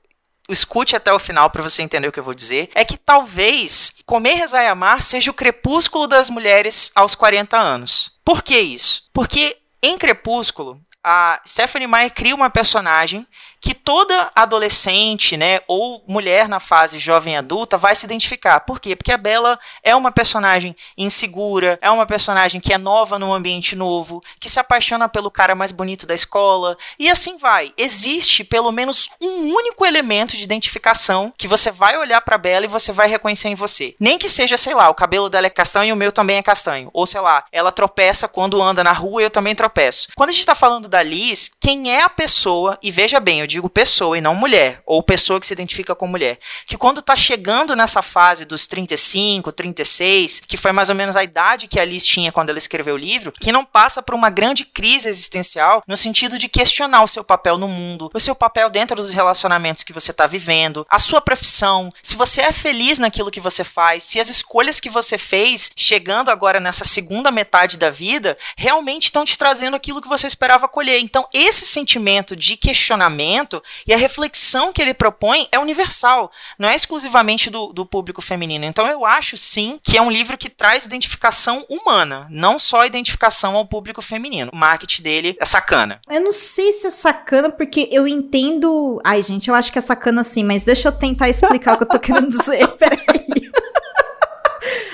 [0.48, 3.92] escute até o final para você entender o que eu vou dizer, é que talvez
[4.04, 8.12] Comer, Rezar e Amar seja o crepúsculo das mulheres aos 40 anos.
[8.24, 9.02] Por que isso?
[9.12, 13.26] Porque em Crepúsculo, a Stephanie Meyer cria uma personagem
[13.66, 18.60] que toda adolescente, né, ou mulher na fase jovem adulta vai se identificar.
[18.60, 18.94] Por quê?
[18.94, 23.74] Porque a Bella é uma personagem insegura, é uma personagem que é nova num ambiente
[23.74, 27.72] novo, que se apaixona pelo cara mais bonito da escola, e assim vai.
[27.76, 32.68] Existe pelo menos um único elemento de identificação que você vai olhar para Bella e
[32.68, 33.96] você vai reconhecer em você.
[33.98, 36.42] Nem que seja, sei lá, o cabelo dela é castanho e o meu também é
[36.42, 40.10] castanho, ou sei lá, ela tropeça quando anda na rua e eu também tropeço.
[40.14, 43.55] Quando a gente tá falando da Liz, quem é a pessoa, e veja bem, eu
[43.56, 47.16] digo pessoa e não mulher, ou pessoa que se identifica com mulher, que quando tá
[47.16, 51.84] chegando nessa fase dos 35, 36, que foi mais ou menos a idade que a
[51.84, 55.82] Liz tinha quando ela escreveu o livro, que não passa por uma grande crise existencial
[55.86, 59.82] no sentido de questionar o seu papel no mundo, o seu papel dentro dos relacionamentos
[59.82, 64.04] que você tá vivendo, a sua profissão, se você é feliz naquilo que você faz,
[64.04, 69.24] se as escolhas que você fez, chegando agora nessa segunda metade da vida, realmente estão
[69.24, 71.00] te trazendo aquilo que você esperava colher.
[71.00, 73.45] Então, esse sentimento de questionamento
[73.86, 78.64] e a reflexão que ele propõe é universal, não é exclusivamente do, do público feminino.
[78.64, 83.56] Então eu acho sim que é um livro que traz identificação humana, não só identificação
[83.56, 84.50] ao público feminino.
[84.52, 86.00] O marketing dele é sacana.
[86.10, 89.00] Eu não sei se é sacana, porque eu entendo.
[89.04, 91.84] Ai, gente, eu acho que é sacana sim, mas deixa eu tentar explicar o que
[91.84, 92.66] eu tô querendo dizer.
[92.78, 93.26] Peraí.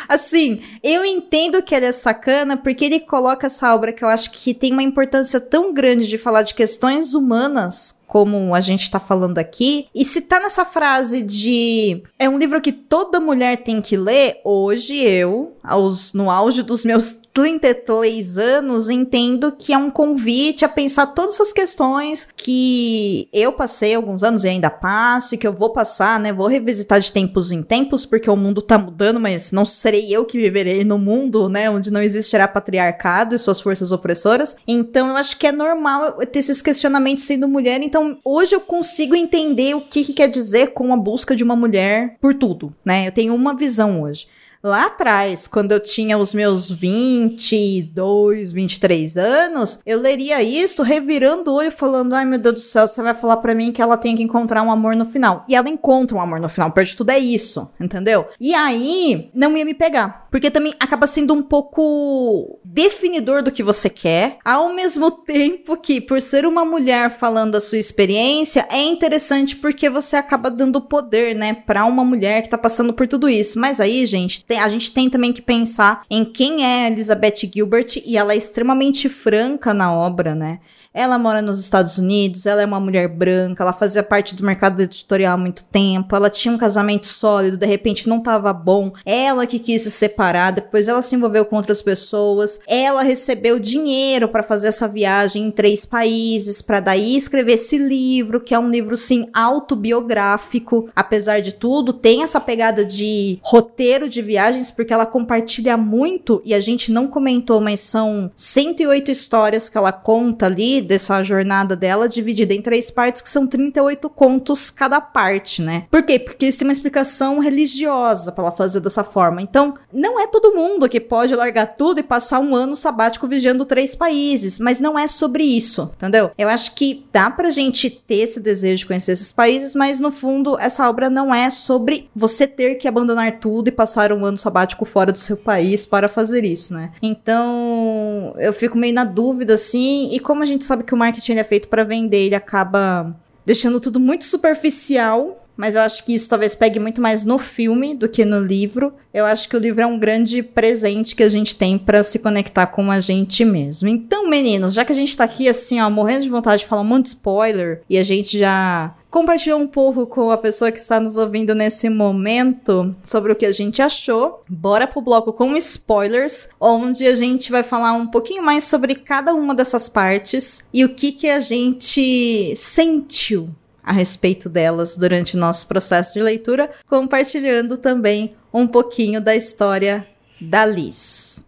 [0.08, 4.30] Assim, eu entendo que ele é sacana porque ele coloca essa obra que eu acho
[4.30, 9.00] que tem uma importância tão grande de falar de questões humanas como a gente tá
[9.00, 9.86] falando aqui.
[9.94, 14.38] E se tá nessa frase de é um livro que toda mulher tem que ler,
[14.44, 20.68] hoje eu, aos, no auge dos meus 33 anos, entendo que é um convite a
[20.68, 25.52] pensar todas essas questões que eu passei alguns anos e ainda passo, e que eu
[25.52, 26.32] vou passar, né?
[26.32, 30.26] Vou revisitar de tempos em tempos, porque o mundo tá mudando, mas não serei eu
[30.26, 31.70] que viverei no mundo, né?
[31.70, 34.56] Onde não existirá patriarcado e suas forças opressoras.
[34.68, 38.60] Então eu acho que é normal ter esses questionamentos sendo mulher, então então, hoje eu
[38.60, 42.74] consigo entender o que, que quer dizer com a busca de uma mulher por tudo,
[42.84, 43.06] né?
[43.06, 44.26] Eu tenho uma visão hoje.
[44.64, 51.54] Lá atrás, quando eu tinha os meus 22, 23 anos, eu leria isso revirando o
[51.54, 54.14] olho falando: "Ai, meu Deus do céu, você vai falar para mim que ela tem
[54.14, 55.44] que encontrar um amor no final".
[55.48, 58.28] E ela encontra um amor no final, perto de tudo é isso, entendeu?
[58.38, 63.64] E aí não ia me pegar, porque também acaba sendo um pouco definidor do que
[63.64, 68.80] você quer, ao mesmo tempo que por ser uma mulher falando a sua experiência, é
[68.80, 73.28] interessante porque você acaba dando poder, né, para uma mulher que tá passando por tudo
[73.28, 73.58] isso.
[73.58, 77.96] Mas aí, gente, tem, a gente tem também que pensar em quem é Elizabeth Gilbert
[78.04, 80.60] e ela é extremamente franca na obra, né?
[80.94, 84.82] Ela mora nos Estados Unidos, ela é uma mulher branca, ela fazia parte do mercado
[84.82, 88.92] editorial há muito tempo, ela tinha um casamento sólido, de repente não tava bom.
[89.06, 92.60] Ela que quis se separar, depois ela se envolveu com outras pessoas.
[92.66, 98.40] Ela recebeu dinheiro para fazer essa viagem em três países, para daí escrever esse livro,
[98.40, 104.20] que é um livro sim autobiográfico, apesar de tudo, tem essa pegada de roteiro de
[104.20, 109.78] viagens, porque ela compartilha muito, e a gente não comentou, mas são 108 histórias que
[109.78, 115.00] ela conta ali dessa jornada dela, dividida em três partes, que são 38 contos cada
[115.00, 115.84] parte, né?
[115.90, 116.18] Por quê?
[116.18, 119.40] Porque isso tem uma explicação religiosa para ela fazer dessa forma.
[119.40, 123.64] Então, não é todo mundo que pode largar tudo e passar um ano sabático vigiando
[123.64, 126.30] três países, mas não é sobre isso, entendeu?
[126.36, 130.10] Eu acho que dá pra gente ter esse desejo de conhecer esses países, mas no
[130.10, 134.38] fundo, essa obra não é sobre você ter que abandonar tudo e passar um ano
[134.38, 136.92] sabático fora do seu país para fazer isso, né?
[137.02, 141.34] Então, eu fico meio na dúvida assim, e como a gente sabe que o marketing
[141.34, 146.28] é feito para vender, ele acaba deixando tudo muito superficial mas eu acho que isso
[146.28, 148.92] talvez pegue muito mais no filme do que no livro.
[149.12, 152.18] Eu acho que o livro é um grande presente que a gente tem para se
[152.18, 153.88] conectar com a gente mesmo.
[153.88, 156.82] Então, meninos, já que a gente tá aqui assim, ó, morrendo de vontade de falar
[156.82, 160.78] um monte de spoiler e a gente já compartilhou um pouco com a pessoa que
[160.78, 164.42] está nos ouvindo nesse momento sobre o que a gente achou.
[164.48, 169.34] Bora pro bloco com spoilers, onde a gente vai falar um pouquinho mais sobre cada
[169.34, 173.50] uma dessas partes e o que que a gente sentiu
[173.82, 180.06] a respeito delas durante o nosso processo de leitura, compartilhando também um pouquinho da história
[180.40, 181.44] da Liz.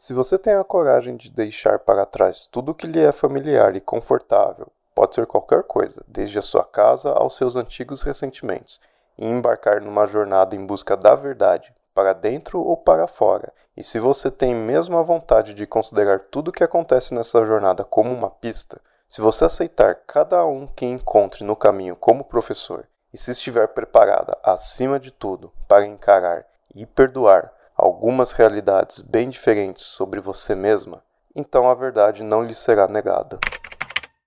[0.00, 3.80] Se você tem a coragem de deixar para trás tudo que lhe é familiar e
[3.80, 8.80] confortável, pode ser qualquer coisa, desde a sua casa aos seus antigos ressentimentos,
[9.18, 13.98] e embarcar numa jornada em busca da verdade, para dentro ou para fora, e se
[13.98, 18.30] você tem mesmo a vontade de considerar tudo o que acontece nessa jornada como uma
[18.30, 18.80] pista,
[19.16, 24.36] se você aceitar cada um que encontre no caminho como professor, e se estiver preparada,
[24.42, 31.02] acima de tudo, para encarar e perdoar algumas realidades bem diferentes sobre você mesma,
[31.34, 33.38] então a verdade não lhe será negada.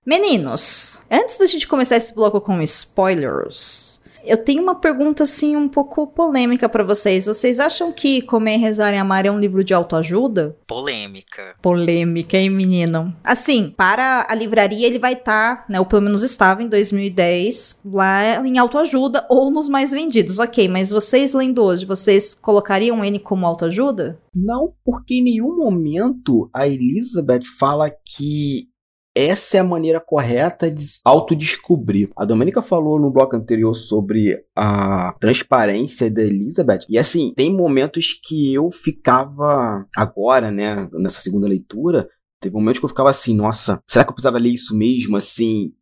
[0.04, 5.68] Meninos, antes da gente começar esse bloco com spoilers, eu tenho uma pergunta assim um
[5.68, 7.26] pouco polêmica para vocês.
[7.26, 10.56] Vocês acham que Comer, Rezar e Amar é um livro de autoajuda?
[10.66, 11.54] Polêmica.
[11.60, 13.14] Polêmica, hein, menino?
[13.24, 17.82] Assim, para a livraria ele vai estar, tá, né, ou pelo menos estava em 2010,
[17.84, 20.38] lá em autoajuda ou nos mais vendidos.
[20.38, 24.20] OK, mas vocês lendo hoje, vocês colocariam ele como autoajuda?
[24.34, 28.69] Não, porque em nenhum momento a Elizabeth fala que
[29.14, 32.10] essa é a maneira correta de autodescobrir.
[32.16, 36.86] A Domenica falou no bloco anterior sobre a transparência da Elizabeth.
[36.88, 42.08] E assim, tem momentos que eu ficava agora, né, nessa segunda leitura,
[42.40, 45.14] Teve momentos que eu ficava assim, nossa, será que eu precisava ler isso mesmo?
[45.14, 45.74] Assim,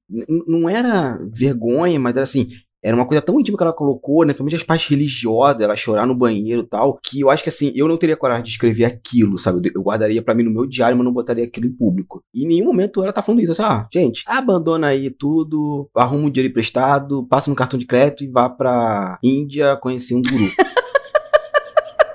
[0.44, 2.48] não era vergonha, mas era assim,
[2.82, 4.32] era uma coisa tão íntima que ela colocou, né?
[4.32, 7.72] Principalmente as partes religiosas, ela chorar no banheiro e tal, que eu acho que assim,
[7.74, 9.70] eu não teria coragem de escrever aquilo, sabe?
[9.74, 12.22] Eu guardaria para mim no meu diário, mas não botaria aquilo em público.
[12.32, 16.26] E em nenhum momento ela tá falando isso, assim, ah, gente, abandona aí tudo, arruma
[16.26, 20.48] um dinheiro emprestado, passa no cartão de crédito e vá pra Índia conhecer um guru.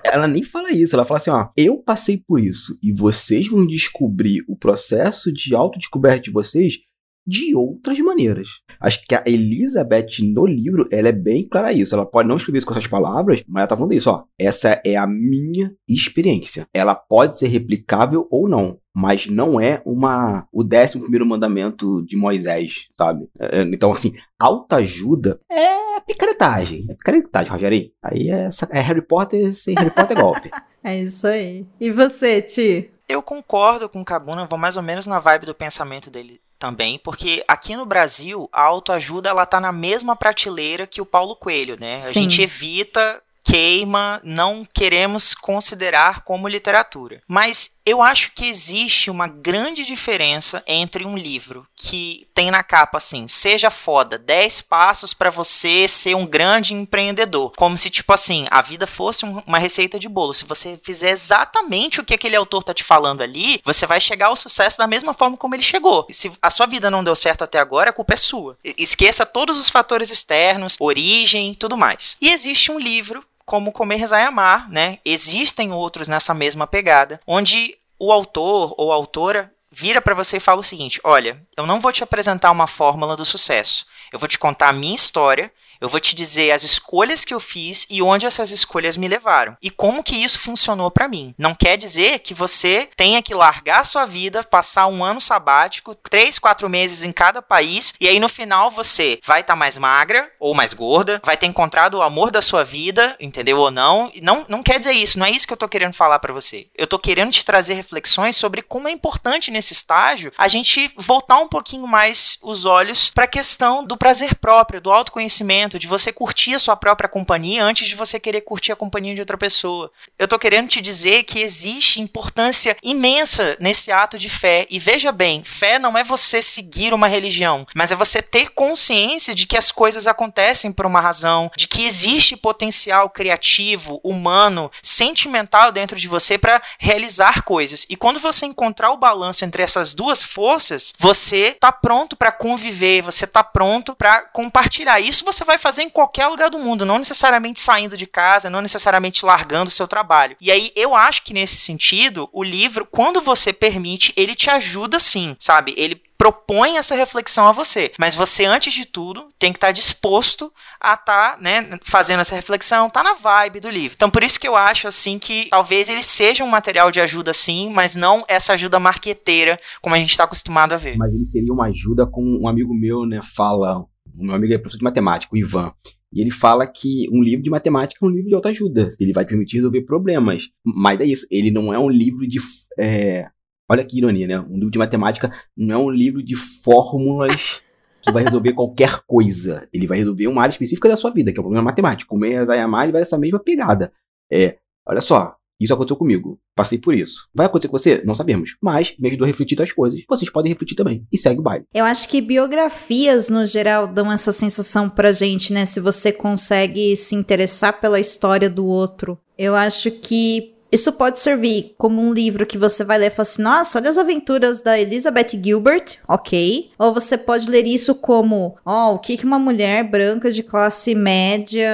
[0.04, 3.66] ela nem fala isso, ela fala assim, ó, eu passei por isso e vocês vão
[3.66, 6.78] descobrir o processo de autodescoberta de vocês
[7.26, 8.48] de outras maneiras.
[8.80, 11.96] Acho que a Elizabeth no livro, ela é bem clara isso.
[11.96, 14.24] Ela pode não escrever isso com essas palavras, mas ela tá falando isso, ó.
[14.38, 16.68] Essa é a minha experiência.
[16.74, 22.18] Ela pode ser replicável ou não, mas não é uma o décimo primeiro mandamento de
[22.18, 23.28] Moisés, sabe?
[23.40, 26.86] É, então, assim, autoajuda é picaretagem.
[26.90, 27.92] É picaretagem, Rogerinho.
[28.04, 30.52] Aí é, é Harry Potter sem Harry Potter golpe.
[30.84, 31.66] é isso aí.
[31.80, 32.90] E você, Ti?
[33.08, 36.98] Eu concordo com o Kabuna, vou mais ou menos na vibe do pensamento dele também,
[36.98, 41.78] porque aqui no Brasil a autoajuda ela tá na mesma prateleira que o Paulo Coelho,
[41.78, 42.00] né?
[42.00, 42.08] Sim.
[42.08, 47.22] A gente evita queima, não queremos considerar como literatura.
[47.28, 52.98] Mas eu acho que existe uma grande diferença entre um livro que tem na capa
[52.98, 58.46] assim, seja foda, 10 passos para você ser um grande empreendedor, como se tipo assim,
[58.50, 60.34] a vida fosse uma receita de bolo.
[60.34, 64.28] Se você fizer exatamente o que aquele autor tá te falando ali, você vai chegar
[64.28, 66.06] ao sucesso da mesma forma como ele chegou.
[66.10, 68.58] E se a sua vida não deu certo até agora, a culpa é sua.
[68.64, 72.16] Esqueça todos os fatores externos, origem, tudo mais.
[72.22, 75.00] E existe um livro como Comer, Rezar e Amar, né?
[75.04, 77.73] Existem outros nessa mesma pegada, onde
[78.04, 81.92] o autor ou autora vira para você e fala o seguinte: olha, eu não vou
[81.92, 83.86] te apresentar uma fórmula do sucesso.
[84.12, 85.52] Eu vou te contar a minha história
[85.84, 89.58] eu vou te dizer as escolhas que eu fiz e onde essas escolhas me levaram.
[89.62, 91.36] E como que isso funcionou para mim.
[91.38, 96.40] Não quer dizer que você tenha que largar sua vida, passar um ano sabático, três,
[96.40, 100.32] quatro meses em cada país, e aí no final você vai estar tá mais magra
[100.40, 104.10] ou mais gorda, vai ter encontrado o amor da sua vida, entendeu ou não?
[104.22, 106.68] Não, não quer dizer isso, não é isso que eu tô querendo falar para você.
[106.78, 111.40] Eu tô querendo te trazer reflexões sobre como é importante nesse estágio a gente voltar
[111.40, 115.88] um pouquinho mais os olhos para a questão do prazer próprio, do autoconhecimento momento de
[115.88, 119.38] você curtir a sua própria companhia antes de você querer curtir a companhia de outra
[119.38, 119.92] pessoa.
[120.18, 124.68] Eu tô querendo te dizer que existe importância imensa nesse ato de fé.
[124.70, 129.34] E veja bem, fé não é você seguir uma religião, mas é você ter consciência
[129.34, 135.72] de que as coisas acontecem por uma razão, de que existe potencial criativo, humano, sentimental
[135.72, 137.86] dentro de você para realizar coisas.
[137.90, 143.02] E quando você encontrar o balanço entre essas duas forças, você tá pronto para conviver,
[143.02, 145.00] você tá pronto para compartilhar.
[145.00, 148.62] Isso você vai fazer em qualquer lugar do mundo, não necessariamente saindo de casa, não
[148.62, 150.36] necessariamente largando o seu trabalho.
[150.42, 155.00] E aí eu acho que nesse sentido, o livro, quando você permite, ele te ajuda
[155.00, 155.74] sim, sabe?
[155.78, 157.92] Ele propõe essa reflexão a você.
[158.00, 162.36] Mas você, antes de tudo, tem que estar disposto a estar, tá, né, fazendo essa
[162.36, 163.96] reflexão, tá na vibe do livro.
[163.96, 167.34] Então, por isso que eu acho, assim, que talvez ele seja um material de ajuda,
[167.34, 170.98] sim, mas não essa ajuda marqueteira, como a gente está acostumado a ver.
[170.98, 174.78] Mas ele seria uma ajuda, como um amigo meu, né, fala, meu amigo é professor
[174.78, 175.74] de matemática, o Ivan,
[176.14, 178.92] e ele fala que um livro de matemática é um livro de autoajuda.
[179.00, 180.50] Ele vai permitir resolver problemas.
[180.64, 182.40] Mas é isso, ele não é um livro de.
[182.78, 183.28] É...
[183.68, 184.40] Olha que ironia, né?
[184.40, 187.62] Um livro de matemática não é um livro de fórmulas
[188.04, 189.68] que vai resolver qualquer coisa.
[189.74, 192.16] Ele vai resolver uma área específica da sua vida, que é o problema matemático.
[192.16, 193.92] O Meia Zayamar vai essa mesma pegada.
[194.32, 196.40] É, olha só, isso aconteceu comigo.
[196.56, 197.28] Passei por isso.
[197.34, 198.02] Vai acontecer com você?
[198.06, 198.56] Não sabemos.
[198.62, 200.02] Mas me ajudou a refletir das coisas.
[200.08, 201.06] Vocês podem refletir também.
[201.12, 201.66] E segue o baile.
[201.74, 205.66] Eu acho que biografias, no geral, dão essa sensação pra gente, né?
[205.66, 209.18] Se você consegue se interessar pela história do outro.
[209.38, 213.22] Eu acho que isso pode servir como um livro que você vai ler e fala
[213.22, 216.72] assim: nossa, olha as aventuras da Elizabeth Gilbert, ok.
[216.80, 220.96] Ou você pode ler isso como: ó, oh, o que uma mulher branca de classe
[220.96, 221.70] média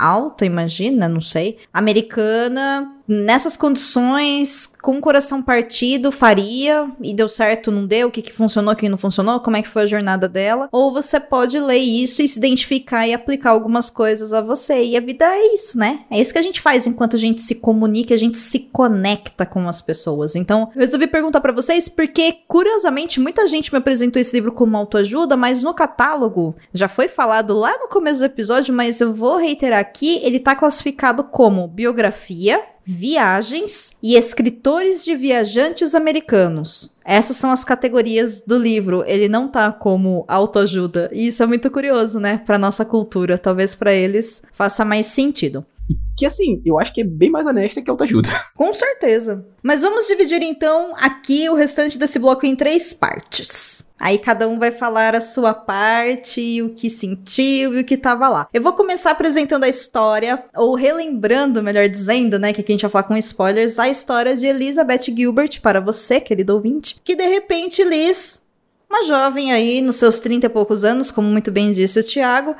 [0.00, 7.72] alta, imagina, não sei, americana nessas condições, com o coração partido, faria e deu certo,
[7.72, 9.86] não deu, o que, que funcionou, o que não funcionou, como é que foi a
[9.86, 10.68] jornada dela.
[10.70, 14.84] Ou você pode ler isso e se identificar e aplicar algumas coisas a você.
[14.84, 16.04] E a vida é isso, né?
[16.08, 19.44] É isso que a gente faz enquanto a gente se comunica, a gente se conecta
[19.44, 20.36] com as pessoas.
[20.36, 24.76] Então, eu resolvi perguntar para vocês porque, curiosamente, muita gente me apresentou esse livro como
[24.76, 29.36] autoajuda, mas no catálogo já foi falado lá no começo do episódio, mas eu vou
[29.36, 36.90] reiterar aqui, ele tá classificado como biografia, viagens e escritores de viajantes americanos.
[37.04, 39.04] Essas são as categorias do livro.
[39.06, 41.10] Ele não tá como autoajuda.
[41.12, 43.38] E isso é muito curioso, né, para nossa cultura.
[43.38, 45.64] Talvez para eles faça mais sentido.
[46.16, 48.28] Que assim, eu acho que é bem mais honesta que autoajuda.
[48.54, 49.44] Com certeza.
[49.62, 53.82] Mas vamos dividir então aqui o restante desse bloco em três partes.
[54.00, 58.30] Aí cada um vai falar a sua parte, o que sentiu e o que tava
[58.30, 58.48] lá.
[58.50, 62.82] Eu vou começar apresentando a história, ou relembrando, melhor dizendo, né, que aqui a gente
[62.82, 67.26] vai falar com spoilers, a história de Elizabeth Gilbert para você, querido ouvinte, que de
[67.26, 68.40] repente Liz,
[68.88, 72.56] uma jovem aí nos seus 30 e poucos anos, como muito bem disse o Tiago,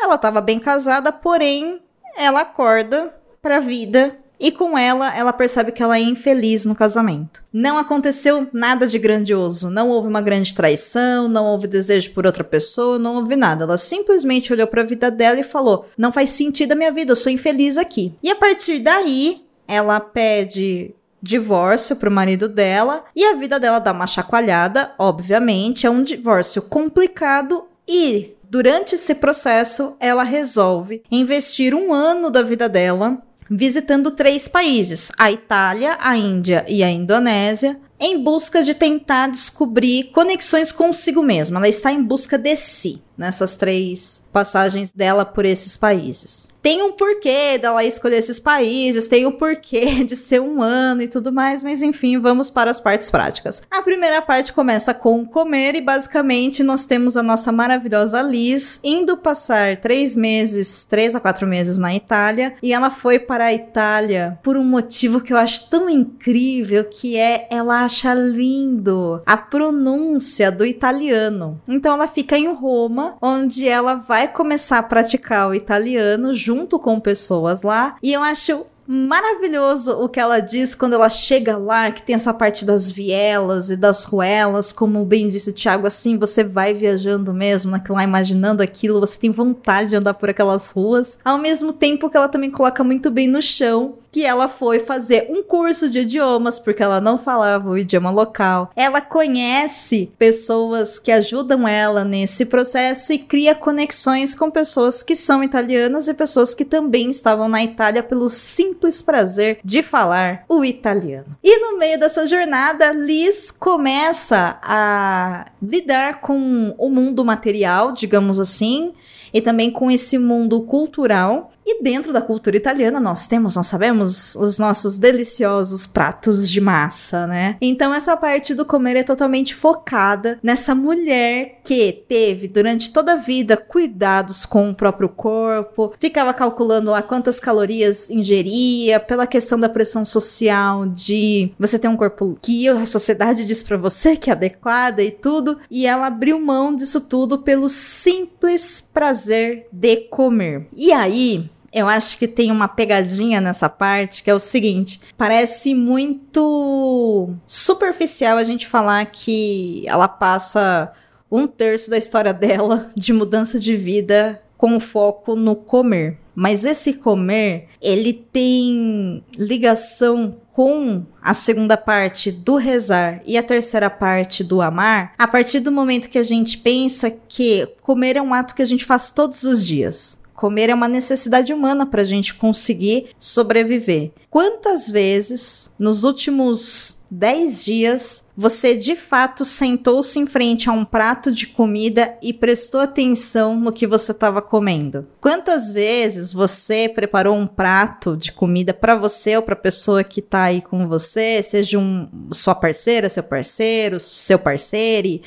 [0.00, 1.82] ela estava bem casada, porém
[2.16, 6.74] ela acorda para a vida e com ela, ela percebe que ela é infeliz no
[6.74, 7.42] casamento.
[7.52, 12.44] Não aconteceu nada de grandioso, não houve uma grande traição, não houve desejo por outra
[12.44, 13.64] pessoa, não houve nada.
[13.64, 17.12] Ela simplesmente olhou para a vida dela e falou: "Não faz sentido a minha vida,
[17.12, 18.14] eu sou infeliz aqui".
[18.22, 23.92] E a partir daí, ela pede divórcio pro marido dela e a vida dela dá
[23.92, 31.92] uma chacoalhada, obviamente, é um divórcio complicado e durante esse processo ela resolve investir um
[31.92, 38.22] ano da vida dela visitando três países: a Itália, a Índia e a Indonésia, em
[38.22, 41.58] busca de tentar descobrir conexões consigo mesma.
[41.58, 46.92] Ela está em busca de si nessas três passagens dela por esses países tem um
[46.92, 51.62] porquê dela escolher esses países, tem um porquê de ser um ano e tudo mais,
[51.62, 53.62] mas enfim, vamos para as partes práticas.
[53.70, 59.16] A primeira parte começa com comer e basicamente nós temos a nossa maravilhosa Liz indo
[59.16, 64.38] passar três meses, três a quatro meses na Itália e ela foi para a Itália
[64.42, 70.52] por um motivo que eu acho tão incrível que é ela acha lindo a pronúncia
[70.52, 71.58] do italiano.
[71.66, 76.78] Então ela fica em Roma, onde ela vai começar a praticar o italiano junto junto
[76.78, 77.96] com pessoas lá.
[78.02, 82.32] E eu acho maravilhoso o que ela diz quando ela chega lá, que tem essa
[82.32, 87.34] parte das vielas e das ruelas, como bem disse o Thiago, assim, você vai viajando
[87.34, 92.08] mesmo lá, imaginando aquilo, você tem vontade de andar por aquelas ruas, ao mesmo tempo
[92.08, 96.00] que ela também coloca muito bem no chão que ela foi fazer um curso de
[96.00, 98.70] idiomas, porque ela não falava o idioma local.
[98.74, 105.42] Ela conhece pessoas que ajudam ela nesse processo e cria conexões com pessoas que são
[105.42, 111.36] italianas e pessoas que também estavam na Itália pelo simples prazer de falar o italiano.
[111.42, 118.92] E no meio dessa jornada, Liz começa a lidar com o mundo material, digamos assim,
[119.32, 124.34] e também com esse mundo cultural e dentro da cultura italiana, nós temos, nós sabemos,
[124.36, 127.58] os nossos deliciosos pratos de massa, né?
[127.60, 133.16] Então, essa parte do comer é totalmente focada nessa mulher que teve durante toda a
[133.16, 139.68] vida cuidados com o próprio corpo, ficava calculando lá quantas calorias ingeria, pela questão da
[139.68, 144.32] pressão social de você ter um corpo que a sociedade diz para você que é
[144.32, 150.66] adequada e tudo, e ela abriu mão disso tudo pelo simples prazer de comer.
[150.74, 155.74] E aí, eu acho que tem uma pegadinha nessa parte que é o seguinte: parece
[155.74, 160.92] muito superficial a gente falar que ela passa
[161.30, 166.18] um terço da história dela de mudança de vida com foco no comer.
[166.34, 173.88] Mas esse comer, ele tem ligação com a segunda parte do rezar e a terceira
[173.88, 178.34] parte do amar, a partir do momento que a gente pensa que comer é um
[178.34, 180.18] ato que a gente faz todos os dias.
[180.38, 184.12] Comer é uma necessidade humana para a gente conseguir sobreviver.
[184.30, 191.32] Quantas vezes nos últimos 10 dias você de fato sentou-se em frente a um prato
[191.32, 195.08] de comida e prestou atenção no que você estava comendo?
[195.20, 200.20] Quantas vezes você preparou um prato de comida para você ou para a pessoa que
[200.20, 205.20] está aí com você, seja um, sua parceira, seu parceiro, seu parceiro?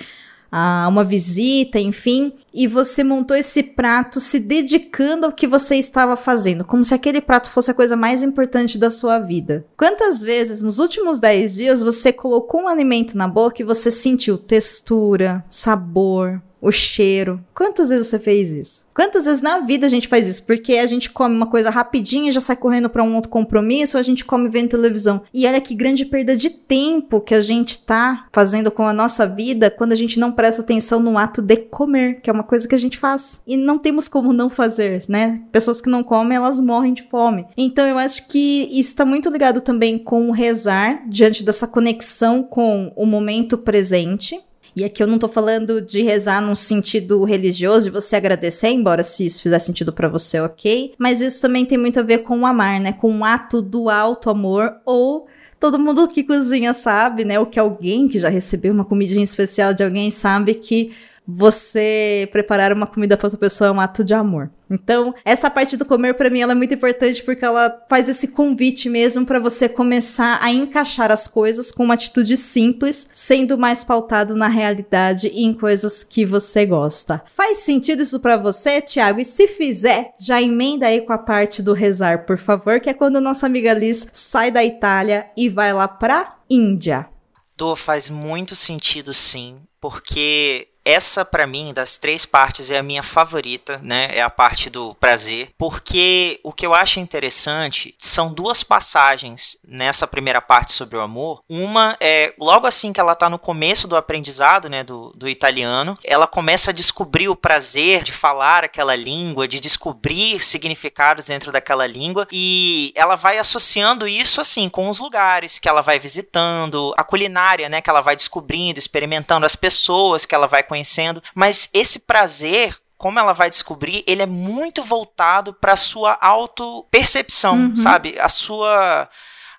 [0.51, 6.15] A uma visita, enfim, e você montou esse prato se dedicando ao que você estava
[6.15, 9.65] fazendo, como se aquele prato fosse a coisa mais importante da sua vida.
[9.77, 14.37] Quantas vezes nos últimos 10 dias você colocou um alimento na boca e você sentiu
[14.37, 17.43] textura, sabor, o cheiro.
[17.55, 18.85] Quantas vezes você fez isso?
[18.93, 20.43] Quantas vezes na vida a gente faz isso?
[20.43, 23.97] Porque a gente come uma coisa rapidinho e já sai correndo para um outro compromisso,
[23.97, 25.23] ou a gente come vendo televisão.
[25.33, 29.25] E olha que grande perda de tempo que a gente tá fazendo com a nossa
[29.25, 32.67] vida quando a gente não presta atenção no ato de comer, que é uma coisa
[32.67, 33.41] que a gente faz.
[33.47, 35.41] E não temos como não fazer, né?
[35.51, 37.45] Pessoas que não comem, elas morrem de fome.
[37.57, 42.43] Então eu acho que isso tá muito ligado também com o rezar diante dessa conexão
[42.43, 44.39] com o momento presente
[44.75, 49.03] e aqui eu não tô falando de rezar num sentido religioso, de você agradecer, embora
[49.03, 50.93] se isso fizer sentido para você, ok.
[50.97, 52.93] Mas isso também tem muito a ver com o amar, né?
[52.93, 55.27] Com o ato do alto amor ou
[55.59, 57.39] todo mundo que cozinha sabe, né?
[57.39, 60.93] Ou que alguém que já recebeu uma comidinha especial de alguém sabe que
[61.27, 64.49] você preparar uma comida para outra pessoa é um ato de amor.
[64.71, 68.29] Então, essa parte do comer para mim ela é muito importante porque ela faz esse
[68.29, 73.83] convite mesmo para você começar a encaixar as coisas com uma atitude simples, sendo mais
[73.83, 77.21] pautado na realidade e em coisas que você gosta.
[77.27, 79.19] Faz sentido isso para você, Thiago?
[79.19, 82.93] E se fizer, já emenda aí com a parte do rezar, por favor, que é
[82.93, 87.09] quando nossa amiga Liz sai da Itália e vai lá para Índia.
[87.57, 93.03] Tô, faz muito sentido sim, porque essa para mim das três partes é a minha
[93.03, 94.09] favorita, né?
[94.13, 100.07] É a parte do prazer, porque o que eu acho interessante são duas passagens nessa
[100.07, 101.43] primeira parte sobre o amor.
[101.47, 105.97] Uma é logo assim que ela tá no começo do aprendizado, né, do, do italiano,
[106.03, 111.85] ela começa a descobrir o prazer de falar aquela língua, de descobrir significados dentro daquela
[111.85, 117.03] língua e ela vai associando isso assim com os lugares que ela vai visitando, a
[117.03, 121.99] culinária, né, que ela vai descobrindo, experimentando as pessoas que ela vai conhecendo, mas esse
[121.99, 127.75] prazer como ela vai descobrir, ele é muito voltado para sua auto-percepção, uhum.
[127.75, 128.15] sabe?
[128.19, 129.09] A sua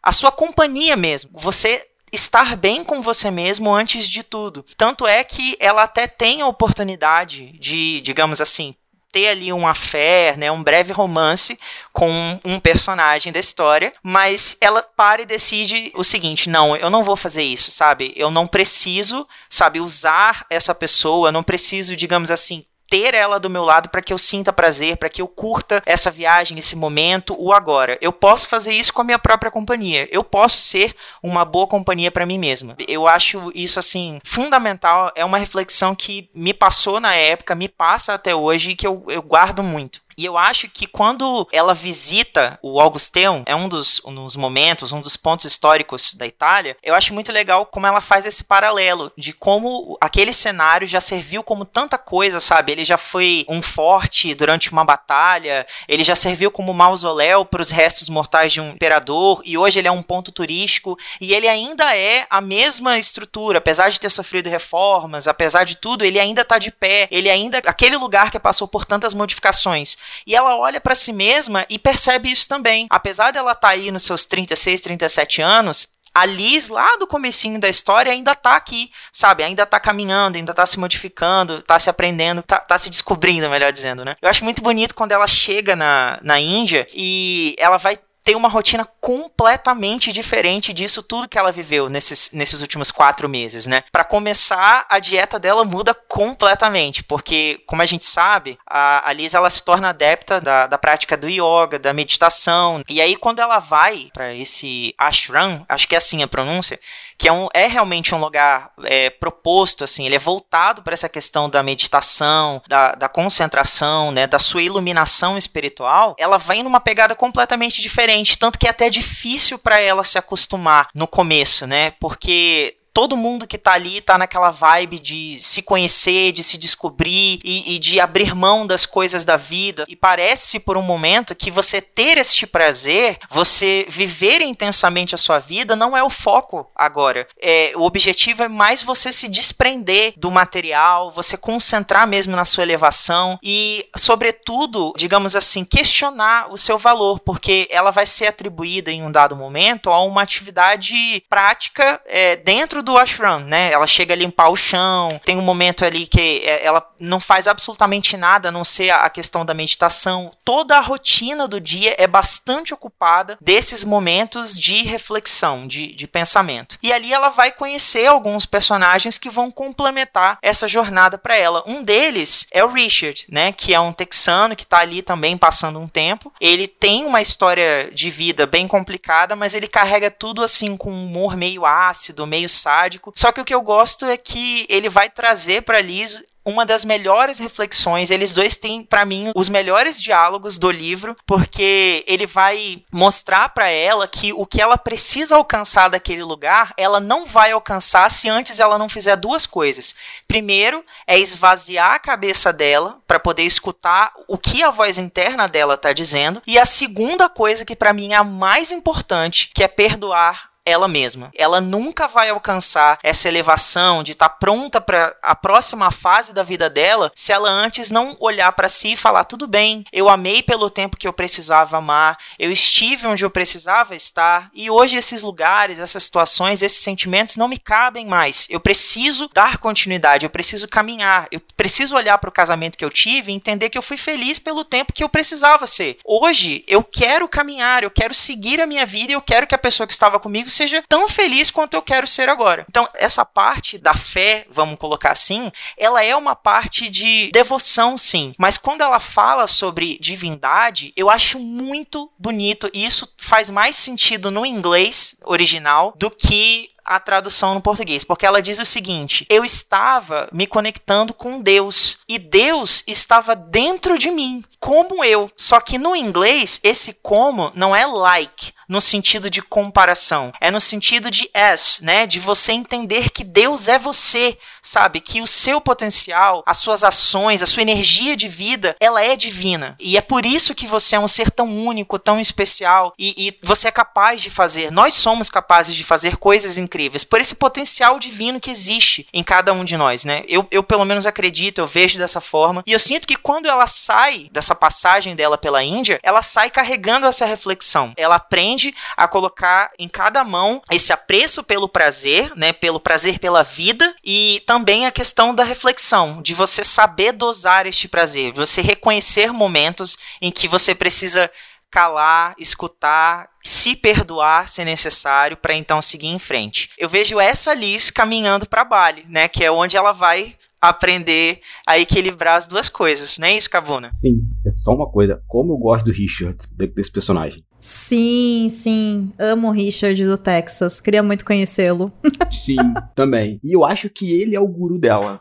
[0.00, 1.32] a sua companhia mesmo.
[1.34, 4.64] Você estar bem com você mesmo antes de tudo.
[4.76, 8.76] Tanto é que ela até tem a oportunidade de, digamos assim,
[9.12, 11.58] ter ali um affair, né, um breve romance
[11.92, 17.04] com um personagem da história, mas ela para e decide o seguinte: não, eu não
[17.04, 18.12] vou fazer isso, sabe?
[18.16, 23.64] Eu não preciso, sabe, usar essa pessoa, não preciso, digamos assim, ter ela do meu
[23.64, 27.50] lado para que eu sinta prazer, para que eu curta essa viagem, esse momento, o
[27.50, 27.96] agora.
[28.02, 30.06] Eu posso fazer isso com a minha própria companhia.
[30.12, 32.76] Eu posso ser uma boa companhia para mim mesma.
[32.86, 35.10] Eu acho isso assim fundamental.
[35.14, 39.02] É uma reflexão que me passou na época, me passa até hoje e que eu,
[39.08, 40.02] eu guardo muito.
[40.16, 44.92] E eu acho que quando ela visita o Augusteum, é um dos, um dos momentos,
[44.92, 49.12] um dos pontos históricos da Itália, eu acho muito legal como ela faz esse paralelo
[49.16, 52.72] de como aquele cenário já serviu como tanta coisa, sabe?
[52.72, 57.70] Ele já foi um forte durante uma batalha, ele já serviu como mausoléu para os
[57.70, 61.96] restos mortais de um imperador, e hoje ele é um ponto turístico, e ele ainda
[61.96, 66.58] é a mesma estrutura, apesar de ter sofrido reformas, apesar de tudo, ele ainda está
[66.58, 69.96] de pé, ele ainda aquele lugar que passou por tantas modificações.
[70.26, 72.86] E ela olha para si mesma e percebe isso também.
[72.90, 77.58] Apesar dela estar tá aí nos seus 36, 37 anos, a Liz lá do comecinho
[77.58, 79.42] da história ainda tá aqui, sabe?
[79.42, 83.72] Ainda tá caminhando, ainda tá se modificando, tá se aprendendo, tá, tá se descobrindo, melhor
[83.72, 84.16] dizendo, né?
[84.20, 88.48] Eu acho muito bonito quando ela chega na, na Índia e ela vai tem uma
[88.48, 93.82] rotina completamente diferente disso tudo que ela viveu nesses, nesses últimos quatro meses, né?
[93.90, 99.34] Para começar, a dieta dela muda completamente, porque, como a gente sabe, a, a Liz
[99.34, 103.58] ela se torna adepta da, da prática do yoga, da meditação, e aí quando ela
[103.58, 106.78] vai para esse ashram, acho que é assim a pronúncia,
[107.22, 111.08] que é, um, é realmente um lugar é, proposto, assim, ele é voltado para essa
[111.08, 117.14] questão da meditação, da, da concentração, né, da sua iluminação espiritual, ela vem numa pegada
[117.14, 122.76] completamente diferente, tanto que é até difícil para ela se acostumar no começo, né, porque
[122.92, 127.74] todo mundo que tá ali tá naquela vibe de se conhecer, de se descobrir e,
[127.74, 129.84] e, de abrir mão das coisas da vida.
[129.88, 135.38] E parece por um momento que você ter este prazer, você viver intensamente a sua
[135.38, 137.26] vida, não é o foco agora.
[137.40, 142.62] É, o objetivo é mais você se desprender do material, você concentrar mesmo na sua
[142.62, 149.02] elevação e, sobretudo, digamos assim, questionar o seu valor, porque ela vai ser atribuída em
[149.02, 153.72] um dado momento a uma atividade prática é, dentro do ashram, né?
[153.72, 157.46] Ela chega a limpar o chão, tem um momento ali que é, ela não faz
[157.46, 160.30] absolutamente nada a não ser a questão da meditação.
[160.44, 166.78] Toda a rotina do dia é bastante ocupada desses momentos de reflexão, de, de pensamento.
[166.82, 171.62] E ali ela vai conhecer alguns personagens que vão complementar essa jornada para ela.
[171.66, 173.52] Um deles é o Richard, né?
[173.52, 176.32] Que é um texano que tá ali também passando um tempo.
[176.40, 181.06] Ele tem uma história de vida bem complicada, mas ele carrega tudo assim com um
[181.06, 183.12] humor meio ácido, meio sádico sádico.
[183.14, 186.84] Só que o que eu gosto é que ele vai trazer para Liz uma das
[186.84, 188.10] melhores reflexões.
[188.10, 193.68] Eles dois têm, para mim, os melhores diálogos do livro, porque ele vai mostrar para
[193.68, 198.58] ela que o que ela precisa alcançar daquele lugar, ela não vai alcançar se antes
[198.58, 199.94] ela não fizer duas coisas.
[200.26, 205.76] Primeiro, é esvaziar a cabeça dela para poder escutar o que a voz interna dela
[205.76, 209.68] tá dizendo, e a segunda coisa que para mim é a mais importante, que é
[209.68, 211.30] perdoar ela mesma.
[211.34, 216.42] Ela nunca vai alcançar essa elevação de estar tá pronta para a próxima fase da
[216.42, 220.42] vida dela se ela antes não olhar para si e falar: tudo bem, eu amei
[220.42, 225.22] pelo tempo que eu precisava amar, eu estive onde eu precisava estar e hoje esses
[225.22, 228.46] lugares, essas situações, esses sentimentos não me cabem mais.
[228.48, 232.90] Eu preciso dar continuidade, eu preciso caminhar, eu preciso olhar para o casamento que eu
[232.90, 235.98] tive e entender que eu fui feliz pelo tempo que eu precisava ser.
[236.04, 239.58] Hoje eu quero caminhar, eu quero seguir a minha vida e eu quero que a
[239.58, 242.64] pessoa que estava comigo seja tão feliz quanto eu quero ser agora.
[242.68, 248.34] Então, essa parte da fé, vamos colocar assim, ela é uma parte de devoção, sim.
[248.38, 254.30] Mas quando ela fala sobre divindade, eu acho muito bonito e isso faz mais sentido
[254.30, 259.44] no inglês original do que a tradução no português, porque ela diz o seguinte: eu
[259.44, 265.30] estava me conectando com Deus e Deus estava dentro de mim, como eu.
[265.36, 270.60] Só que no inglês, esse como não é like no sentido de comparação, é no
[270.60, 272.06] sentido de as, né?
[272.06, 275.00] De você entender que Deus é você, sabe?
[275.00, 279.76] Que o seu potencial, as suas ações, a sua energia de vida, ela é divina.
[279.78, 283.38] E é por isso que você é um ser tão único, tão especial e, e
[283.42, 284.70] você é capaz de fazer.
[284.70, 289.52] Nós somos capazes de fazer coisas incríveis por esse potencial divino que existe em cada
[289.52, 290.24] um de nós, né?
[290.28, 293.66] Eu, eu pelo menos acredito, eu vejo dessa forma e eu sinto que quando ela
[293.66, 297.92] sai dessa passagem dela pela Índia, ela sai carregando essa reflexão.
[297.96, 303.18] Ela aprende aprende a colocar em cada mão esse apreço pelo prazer, né, pelo prazer
[303.18, 308.60] pela vida e também a questão da reflexão, de você saber dosar este prazer, você
[308.60, 311.30] reconhecer momentos em que você precisa
[311.70, 316.70] calar, escutar, se perdoar se necessário para então seguir em frente.
[316.78, 321.76] Eu vejo essa Liz caminhando para Bali, né, que é onde ela vai aprender a
[321.76, 323.90] equilibrar as duas coisas, não é isso, Cabuna?
[324.00, 327.44] Sim, é só uma coisa, como eu gosto do Richard, desse personagem.
[327.62, 329.12] Sim, sim.
[329.16, 330.80] Amo o Richard do Texas.
[330.80, 331.92] Queria muito conhecê-lo.
[332.28, 332.56] sim,
[332.92, 333.38] também.
[333.40, 335.20] E eu acho que ele é o guru dela.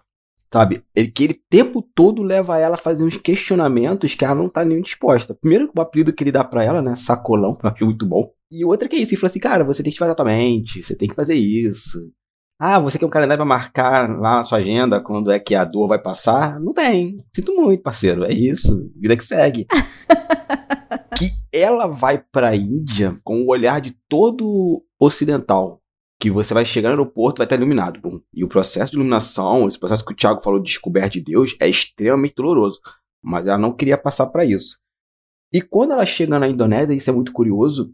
[0.51, 0.83] Sabe?
[0.95, 4.65] Ele, que ele tempo todo leva ela a fazer uns questionamentos que ela não tá
[4.65, 5.35] nem disposta.
[5.35, 6.95] Primeiro, o apelido que ele dá pra ela, né?
[6.95, 8.31] Sacolão, que eu acho muito bom.
[8.51, 10.25] E outra que é isso, ele falou assim, cara, você tem que fazer a tua
[10.25, 11.99] mente, você tem que fazer isso.
[12.59, 15.63] Ah, você quer um calendário pra marcar lá na sua agenda quando é que a
[15.63, 16.59] dor vai passar?
[16.59, 17.23] Não tem.
[17.35, 18.25] Sinto muito, parceiro.
[18.25, 18.91] É isso.
[18.99, 19.67] Vida que segue.
[21.17, 25.81] que ela vai para a Índia com o olhar de todo ocidental.
[26.19, 27.99] Que você vai chegar no aeroporto vai estar iluminado.
[27.99, 31.21] Bom, e o processo de iluminação, esse processo que o Tiago falou de descoberta de
[31.21, 32.79] Deus, é extremamente doloroso.
[33.21, 34.77] Mas ela não queria passar para isso.
[35.51, 37.93] E quando ela chega na Indonésia, isso é muito curioso,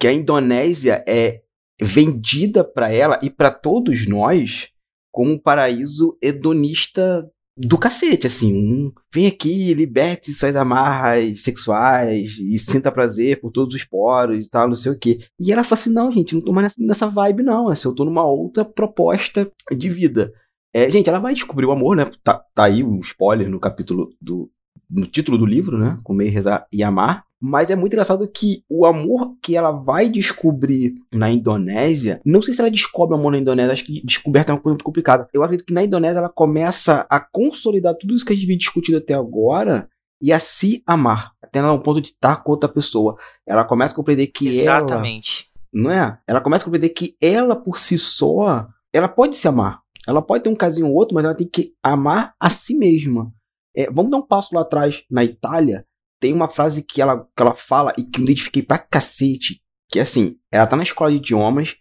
[0.00, 1.42] que a Indonésia é
[1.80, 4.70] vendida para ela e para todos nós
[5.12, 7.28] como um paraíso hedonista
[7.58, 13.74] do cacete, assim, um, vem aqui, liberte suas amarras sexuais e sinta prazer por todos
[13.74, 15.18] os poros e tal, não sei o quê.
[15.40, 18.04] E ela fala assim, não, gente, não tô mais nessa, vibe não, assim, eu tô
[18.04, 20.32] numa outra proposta de vida.
[20.72, 24.10] É, gente, ela vai descobrir o amor, né, tá, tá aí um spoiler no capítulo
[24.20, 24.48] do,
[24.88, 28.84] no título do livro, né, Comer, Rezar e Amar, mas é muito engraçado que o
[28.84, 33.38] amor que ela vai descobrir na Indonésia, não sei se ela descobre o amor na
[33.38, 35.28] Indonésia, acho que descoberta é uma coisa muito complicada.
[35.32, 38.58] Eu acredito que na Indonésia ela começa a consolidar tudo isso que a gente vem
[38.58, 39.88] discutindo até agora
[40.20, 43.16] e a se amar, até no ponto de estar com outra pessoa.
[43.46, 45.48] Ela começa a compreender que Exatamente.
[45.74, 45.84] ela.
[45.84, 46.18] Não é?
[46.26, 49.80] Ela começa a compreender que ela por si só, ela pode se amar.
[50.06, 53.32] Ela pode ter um casinho ou outro, mas ela tem que amar a si mesma.
[53.76, 55.84] É, vamos dar um passo lá atrás, na Itália,
[56.20, 59.60] tem uma frase que ela, que ela fala e que eu identifiquei pra cacete,
[59.90, 61.76] que é assim, ela tá na escola de idiomas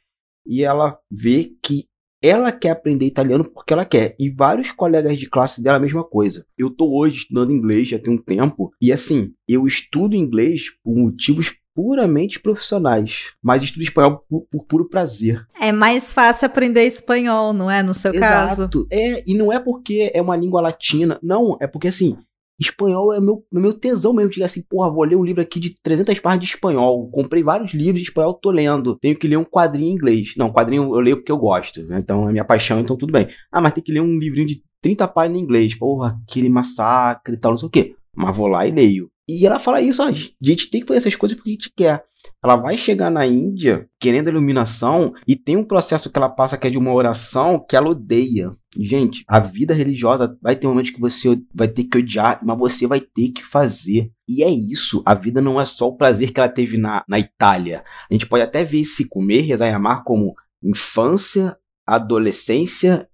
[0.45, 1.85] e ela vê que
[2.21, 4.15] ela quer aprender italiano porque ela quer.
[4.19, 6.45] E vários colegas de classe dela a mesma coisa.
[6.57, 10.95] Eu tô hoje estudando inglês já tem um tempo e assim, eu estudo inglês por
[10.95, 15.45] motivos puramente profissionais, mas estudo espanhol por, por, puro prazer.
[15.61, 17.83] É mais fácil aprender espanhol, não é?
[17.83, 18.71] No seu Exato.
[18.71, 18.87] caso.
[18.91, 22.17] É, e não é porque é uma língua latina, não, é porque assim,
[22.59, 24.31] espanhol é meu, meu tesão mesmo.
[24.31, 27.09] Diga assim, porra, vou ler um livro aqui de 300 páginas de espanhol.
[27.11, 28.97] Comprei vários livros de espanhol, tô lendo.
[28.97, 30.33] Tenho que ler um quadrinho em inglês.
[30.37, 31.99] Não, quadrinho eu leio porque eu gosto, né?
[31.99, 33.27] Então é minha paixão, então tudo bem.
[33.51, 35.77] Ah, mas tem que ler um livrinho de 30 páginas em inglês.
[35.77, 37.95] Porra, aquele massacre e tal, não sei o quê.
[38.15, 39.09] Mas vou lá e leio.
[39.27, 41.71] E ela fala isso, ó, a gente tem que fazer essas coisas porque a gente
[41.75, 42.03] quer.
[42.43, 46.67] Ela vai chegar na Índia querendo iluminação e tem um processo que ela passa que
[46.67, 48.55] é de uma oração que ela odeia.
[48.77, 52.85] Gente, a vida religiosa vai ter momentos que você vai ter que odiar, mas você
[52.85, 54.11] vai ter que fazer.
[54.27, 55.01] E é isso.
[55.05, 57.83] A vida não é só o prazer que ela teve na, na Itália.
[58.09, 63.07] A gente pode até ver esse comer, rezar e amar como infância, adolescência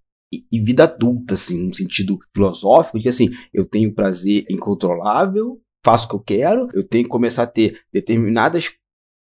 [0.52, 6.06] e vida adulta, assim, no sentido filosófico, de que assim, eu tenho prazer incontrolável, faço
[6.06, 8.72] o que eu quero, eu tenho que começar a ter determinadas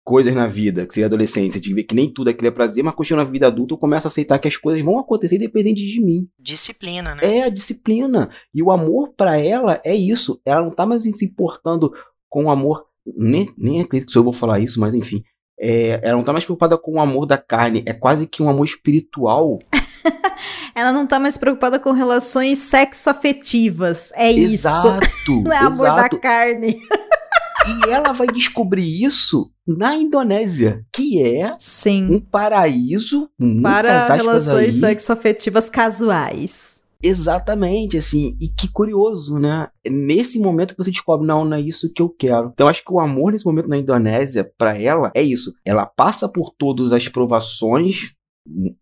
[0.04, 2.94] coisas na vida, que seria adolescência, de ver que nem tudo aquilo é prazer, mas
[2.94, 6.00] continua na vida adulta, eu começo a aceitar que as coisas vão acontecer independente de
[6.00, 6.28] mim.
[6.38, 7.22] Disciplina, né?
[7.22, 8.30] É a disciplina.
[8.52, 10.40] E o amor para ela é isso.
[10.44, 11.92] Ela não tá mais se importando
[12.28, 12.86] com o amor.
[13.16, 15.22] Nem, nem acredito que eu vou falar isso, mas enfim.
[15.58, 17.84] É, ela não tá mais preocupada com o amor da carne.
[17.86, 19.58] É quase que um amor espiritual.
[20.74, 24.12] ela não tá mais preocupada com relações sexoafetivas.
[24.14, 25.42] É exato, isso.
[25.42, 26.16] Não é amor exato.
[26.16, 26.80] da carne.
[27.66, 32.14] E ela vai descobrir isso na Indonésia, que é Sim.
[32.14, 33.30] um paraíso
[33.62, 36.80] para relações sexoafetivas casuais.
[37.02, 39.68] Exatamente, assim, e que curioso, né?
[39.88, 42.50] Nesse momento que você descobre, não, não é isso que eu quero.
[42.52, 45.54] Então, acho que o amor nesse momento na Indonésia, para ela, é isso.
[45.64, 48.12] Ela passa por todas as provações,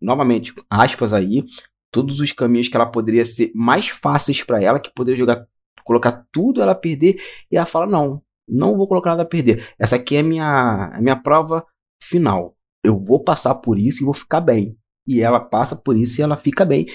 [0.01, 1.43] novamente, aspas aí,
[1.91, 5.45] todos os caminhos que ela poderia ser mais fáceis para ela, que poderia jogar,
[5.83, 9.67] colocar tudo ela perder, e ela fala, não, não vou colocar nada a perder.
[9.77, 11.65] Essa aqui é a minha, a minha prova
[12.01, 12.55] final.
[12.83, 14.77] Eu vou passar por isso e vou ficar bem.
[15.07, 16.85] E ela passa por isso e ela fica bem.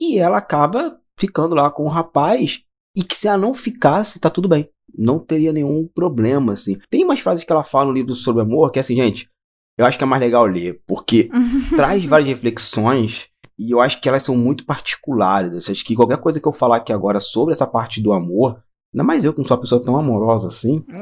[0.00, 2.62] E ela acaba ficando lá com o rapaz.
[2.96, 4.68] E que se ela não ficasse, tá tudo bem.
[4.94, 6.78] Não teria nenhum problema, assim.
[6.90, 9.30] Tem umas frases que ela fala no livro sobre amor que é assim, gente.
[9.78, 11.30] Eu acho que é mais legal ler, porque
[11.74, 15.66] traz várias reflexões e eu acho que elas são muito particulares.
[15.66, 18.62] Eu acho que qualquer coisa que eu falar aqui agora sobre essa parte do amor,
[18.94, 20.84] Ainda mais eu, que não sou uma pessoa tão amorosa assim.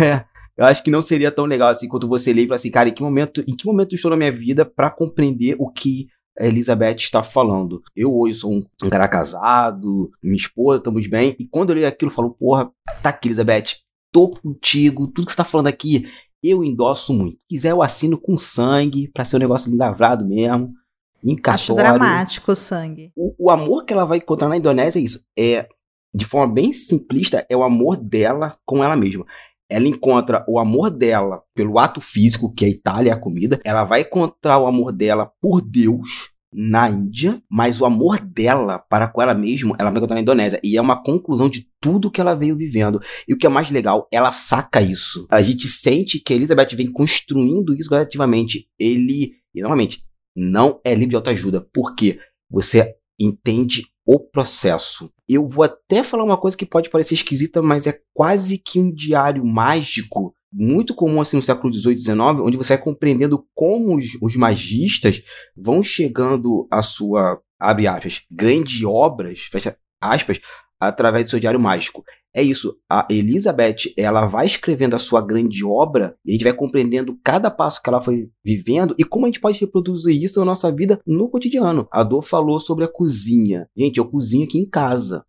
[0.00, 0.24] é,
[0.56, 2.88] eu acho que não seria tão legal assim quando você lê e fala assim, cara,
[2.88, 6.08] em que momento, em que momento eu estou na minha vida para compreender o que
[6.38, 7.82] a Elizabeth está falando.
[7.94, 11.36] Eu hoje sou um, cara casado, minha esposa, estamos bem.
[11.38, 12.70] E quando eu leio aquilo, eu falo, porra,
[13.02, 13.76] tá aqui, Elizabeth,
[14.12, 16.08] tô contigo, tudo que você tá falando aqui,
[16.42, 17.36] eu endosso muito.
[17.36, 20.74] Se quiser, eu assino com sangue, para ser um negócio lavrado mesmo
[21.54, 23.12] Acho dramático o sangue.
[23.14, 25.24] O, o, amor que ela vai encontrar na Indonésia é isso.
[25.38, 25.68] É,
[26.12, 29.24] de forma bem simplista, é o amor dela com ela mesma.
[29.70, 33.60] Ela encontra o amor dela pelo ato físico, que é a Itália, a comida.
[33.64, 39.08] Ela vai encontrar o amor dela por Deus na Índia, mas o amor dela para
[39.08, 40.60] com ela mesma, ela vai encontrar na Indonésia.
[40.62, 43.00] E é uma conclusão de tudo que ela veio vivendo.
[43.26, 45.26] E o que é mais legal, ela saca isso.
[45.30, 48.68] A gente sente que a Elizabeth vem construindo isso gradativamente.
[48.78, 50.02] Ele, e novamente,
[50.36, 52.18] não é livro de autoajuda, porque
[52.50, 55.10] você entende o processo.
[55.28, 58.92] Eu vou até falar uma coisa que pode parecer esquisita, mas é quase que um
[58.92, 63.96] diário mágico, muito comum assim no século XVIII e XIX, onde você vai compreendendo como
[63.96, 65.22] os, os magistas
[65.56, 70.40] vão chegando à sua, abre aspas, grandes obras, fecha aspas,
[70.78, 72.04] através do seu diário mágico.
[72.34, 76.54] É isso, a Elizabeth, ela vai escrevendo a sua grande obra e a gente vai
[76.54, 80.46] compreendendo cada passo que ela foi vivendo e como a gente pode reproduzir isso na
[80.46, 81.86] nossa vida no cotidiano.
[81.92, 83.68] A Dor falou sobre a cozinha.
[83.76, 85.24] Gente, eu cozinho aqui em casa.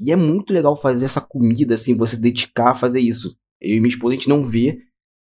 [0.00, 3.36] E é muito legal fazer essa comida, assim, você dedicar a fazer isso.
[3.62, 4.78] Eu e minha esposa, a gente não vê,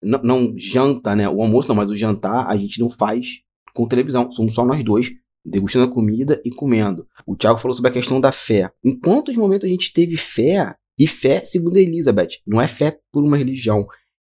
[0.03, 1.27] não, não janta, né?
[1.29, 3.39] O almoço não, mas o jantar a gente não faz
[3.73, 4.31] com televisão.
[4.31, 5.11] Somos só nós dois
[5.45, 7.07] degustando a comida e comendo.
[7.25, 8.69] O Tiago falou sobre a questão da fé.
[8.83, 13.23] Em quantos momentos a gente teve fé, e fé, segundo Elizabeth, não é fé por
[13.23, 13.87] uma religião,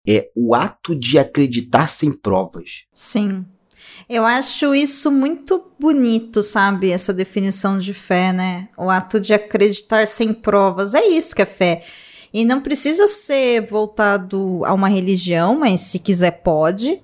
[0.07, 2.85] é o ato de acreditar sem provas.
[2.93, 3.45] Sim.
[4.09, 6.89] Eu acho isso muito bonito, sabe?
[6.89, 8.69] Essa definição de fé, né?
[8.77, 10.93] O ato de acreditar sem provas.
[10.93, 11.85] É isso que é fé.
[12.34, 16.99] E não precisa ser voltado a uma religião, mas se quiser pode.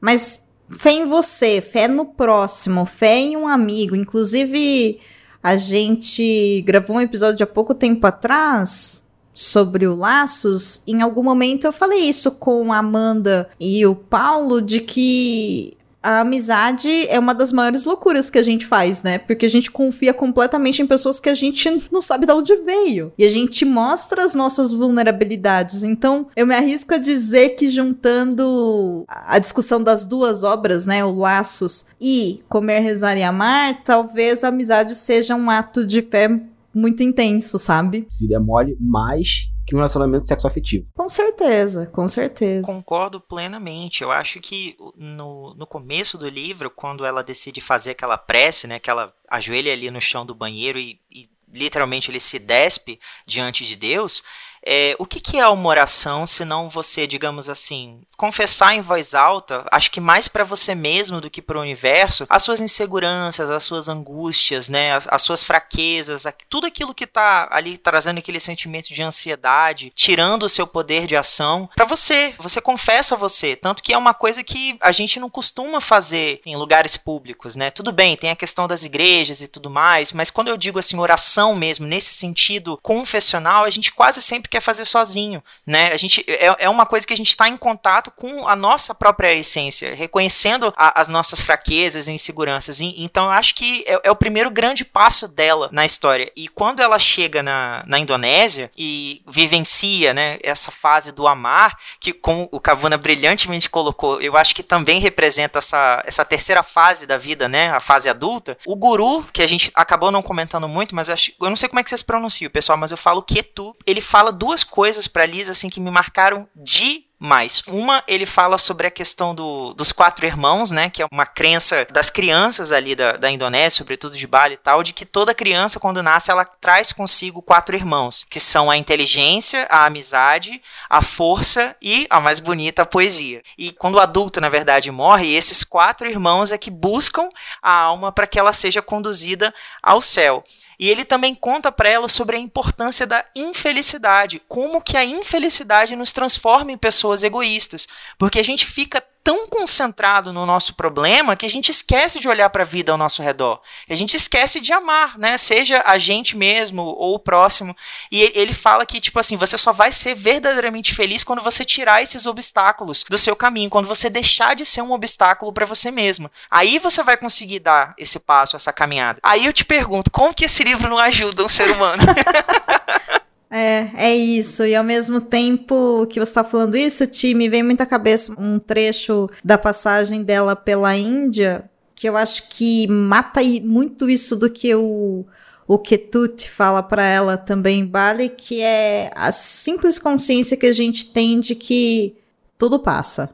[0.00, 3.96] Mas fé em você, fé no próximo, fé em um amigo.
[3.96, 5.00] Inclusive,
[5.42, 9.04] a gente gravou um episódio há pouco tempo atrás
[9.34, 10.82] sobre o Laços.
[10.86, 16.20] Em algum momento eu falei isso com a Amanda e o Paulo de que a
[16.20, 19.18] amizade é uma das maiores loucuras que a gente faz, né?
[19.18, 23.12] Porque a gente confia completamente em pessoas que a gente não sabe de onde veio.
[23.16, 25.84] E a gente mostra as nossas vulnerabilidades.
[25.84, 31.04] Então, eu me arrisco a dizer que juntando a discussão das duas obras, né?
[31.04, 36.28] O Laços e Comer, Rezar e Amar, talvez a amizade seja um ato de fé
[36.74, 38.06] muito intenso, sabe?
[38.08, 40.86] Seria mole, mas que um relacionamento sexoafetivo.
[40.94, 42.66] Com certeza, com certeza.
[42.66, 44.02] Concordo plenamente.
[44.02, 48.78] Eu acho que no, no começo do livro, quando ela decide fazer aquela prece, né,
[48.78, 53.64] que ela ajoelha ali no chão do banheiro e, e literalmente ele se despe diante
[53.64, 54.22] de Deus,
[54.64, 59.14] é, o que, que é uma oração se não você, digamos assim, confessar em voz
[59.14, 63.50] alta, acho que mais para você mesmo do que para o universo, as suas inseguranças,
[63.50, 68.38] as suas angústias, né, as, as suas fraquezas, tudo aquilo que tá ali trazendo aquele
[68.38, 72.32] sentimento de ansiedade, tirando o seu poder de ação para você.
[72.38, 76.54] Você confessa você, tanto que é uma coisa que a gente não costuma fazer em
[76.54, 77.72] lugares públicos, né?
[77.72, 80.96] Tudo bem, tem a questão das igrejas e tudo mais, mas quando eu digo assim
[80.96, 85.88] oração mesmo, nesse sentido confessional, a gente quase sempre quer fazer sozinho, né?
[85.92, 88.94] A gente é, é uma coisa que a gente está em contato com a nossa
[88.94, 92.80] própria essência, reconhecendo a, as nossas fraquezas e inseguranças.
[92.80, 96.30] E, então eu acho que é, é, o primeiro grande passo dela na história.
[96.36, 102.12] E quando ela chega na, na Indonésia e vivencia, né, essa fase do amar, que
[102.12, 107.18] como o Kavuna brilhantemente colocou, eu acho que também representa essa, essa terceira fase da
[107.18, 108.56] vida, né, a fase adulta.
[108.66, 111.80] O guru, que a gente acabou não comentando muito, mas acho, eu não sei como
[111.80, 113.76] é que vocês pronunciam, pessoal, mas eu falo Ketu.
[113.86, 117.62] Ele fala duas coisas para Liz assim que me marcaram de mais.
[117.68, 120.90] Uma, ele fala sobre a questão do, dos quatro irmãos, né?
[120.90, 124.82] Que é uma crença das crianças ali da, da Indonésia, sobretudo de Bali e tal,
[124.82, 129.68] de que toda criança, quando nasce, ela traz consigo quatro irmãos, que são a inteligência,
[129.70, 130.60] a amizade,
[130.90, 133.40] a força e, a mais bonita, a poesia.
[133.56, 137.28] E quando o adulto, na verdade, morre, esses quatro irmãos é que buscam
[137.62, 140.42] a alma para que ela seja conduzida ao céu.
[140.82, 145.94] E ele também conta para ela sobre a importância da infelicidade, como que a infelicidade
[145.94, 147.86] nos transforma em pessoas egoístas,
[148.18, 152.50] porque a gente fica tão concentrado no nosso problema que a gente esquece de olhar
[152.50, 153.60] para a vida ao nosso redor.
[153.88, 155.38] A gente esquece de amar, né?
[155.38, 157.76] Seja a gente mesmo ou o próximo.
[158.10, 162.02] E ele fala que tipo assim, você só vai ser verdadeiramente feliz quando você tirar
[162.02, 166.30] esses obstáculos do seu caminho, quando você deixar de ser um obstáculo para você mesmo.
[166.50, 169.20] Aí você vai conseguir dar esse passo, essa caminhada.
[169.22, 172.02] Aí eu te pergunto, como que esse livro não ajuda um ser humano?
[173.54, 174.64] É, é isso.
[174.64, 178.32] E ao mesmo tempo que você está falando isso, Ti, me vem muito à cabeça
[178.38, 184.48] um trecho da passagem dela pela Índia, que eu acho que mata muito isso do
[184.48, 185.26] que o,
[185.68, 191.12] o Ketut fala para ela também, Bali, que é a simples consciência que a gente
[191.12, 192.16] tem de que
[192.56, 193.28] tudo passa.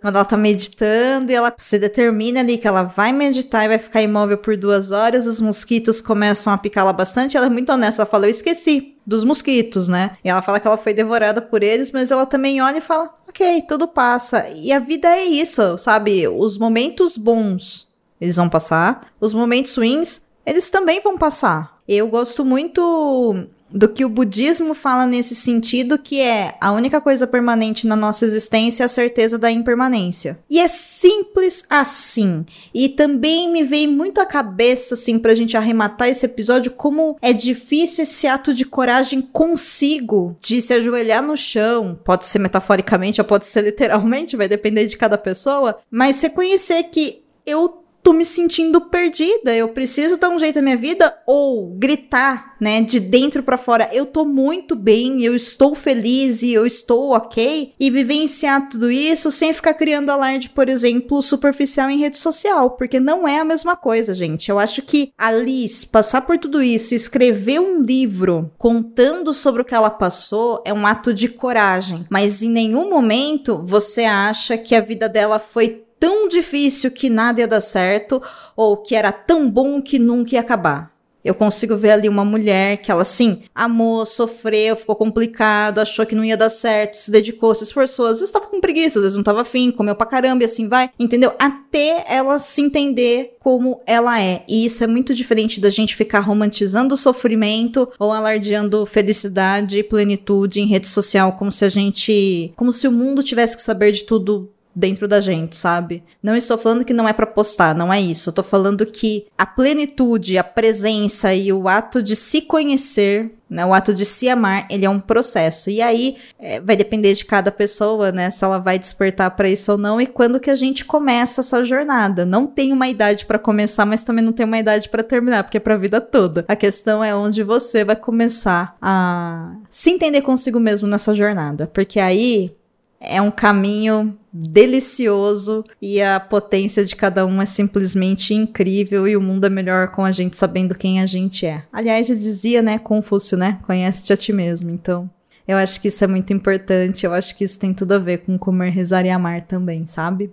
[0.00, 3.78] Quando ela tá meditando e ela se determina ali que ela vai meditar e vai
[3.78, 7.36] ficar imóvel por duas horas, os mosquitos começam a picá-la bastante.
[7.36, 10.16] Ela é muito honesta, ela fala: Eu esqueci dos mosquitos, né?
[10.24, 13.12] E ela fala que ela foi devorada por eles, mas ela também olha e fala:
[13.28, 14.48] Ok, tudo passa.
[14.50, 16.28] E a vida é isso, sabe?
[16.28, 17.88] Os momentos bons,
[18.20, 21.78] eles vão passar, os momentos ruins, eles também vão passar.
[21.88, 27.26] Eu gosto muito do que o budismo fala nesse sentido, que é a única coisa
[27.26, 30.38] permanente na nossa existência é a certeza da impermanência.
[30.48, 32.44] E é simples assim.
[32.72, 37.32] E também me veio muito à cabeça, assim, pra gente arrematar esse episódio, como é
[37.32, 43.26] difícil esse ato de coragem consigo, de se ajoelhar no chão, pode ser metaforicamente ou
[43.26, 48.24] pode ser literalmente, vai depender de cada pessoa, mas você conhecer que eu tô me
[48.24, 53.42] sentindo perdida, eu preciso dar um jeito na minha vida ou gritar, né, de dentro
[53.42, 58.68] para fora, eu tô muito bem, eu estou feliz e eu estou ok, e vivenciar
[58.68, 63.38] tudo isso sem ficar criando alarde, por exemplo, superficial em rede social, porque não é
[63.38, 64.50] a mesma coisa, gente.
[64.50, 69.64] Eu acho que a Liz passar por tudo isso, escrever um livro contando sobre o
[69.64, 74.74] que ela passou é um ato de coragem, mas em nenhum momento você acha que
[74.74, 78.22] a vida dela foi tão difícil que nada ia dar certo
[78.56, 80.98] ou que era tão bom que nunca ia acabar.
[81.24, 86.14] Eu consigo ver ali uma mulher que ela, assim, amou, sofreu, ficou complicado, achou que
[86.14, 88.06] não ia dar certo, se dedicou, se esforçou.
[88.06, 90.68] Às vezes tava com preguiça, às vezes não tava afim, comeu pra caramba e assim
[90.68, 91.34] vai, entendeu?
[91.38, 94.44] Até ela se entender como ela é.
[94.48, 99.82] E isso é muito diferente da gente ficar romantizando o sofrimento ou alardeando felicidade e
[99.82, 102.52] plenitude em rede social, como se a gente.
[102.56, 106.04] como se o mundo tivesse que saber de tudo dentro da gente, sabe?
[106.22, 108.28] Não estou falando que não é para postar, não é isso.
[108.28, 113.66] Eu tô falando que a plenitude, a presença e o ato de se conhecer, né,
[113.66, 115.68] o ato de se amar, ele é um processo.
[115.68, 119.72] E aí é, vai depender de cada pessoa, né, se ela vai despertar para isso
[119.72, 122.24] ou não e quando que a gente começa essa jornada.
[122.24, 125.56] Não tem uma idade para começar, mas também não tem uma idade para terminar, porque
[125.56, 126.44] é para a vida toda.
[126.46, 131.98] A questão é onde você vai começar a se entender consigo mesmo nessa jornada, porque
[131.98, 132.56] aí
[133.00, 139.20] é um caminho delicioso e a potência de cada um é simplesmente incrível e o
[139.20, 141.64] mundo é melhor com a gente sabendo quem a gente é.
[141.72, 143.58] Aliás, já dizia, né, Confúcio, né?
[143.66, 144.70] Conhece-te a ti mesmo.
[144.70, 145.10] Então,
[145.46, 147.04] eu acho que isso é muito importante.
[147.04, 150.30] Eu acho que isso tem tudo a ver com comer, rezar e amar também, sabe?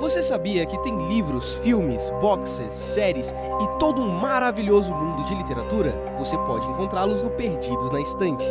[0.00, 5.92] Você sabia que tem livros, filmes, boxes, séries e todo um maravilhoso mundo de literatura?
[6.18, 8.44] Você pode encontrá-los no Perdidos na Estante.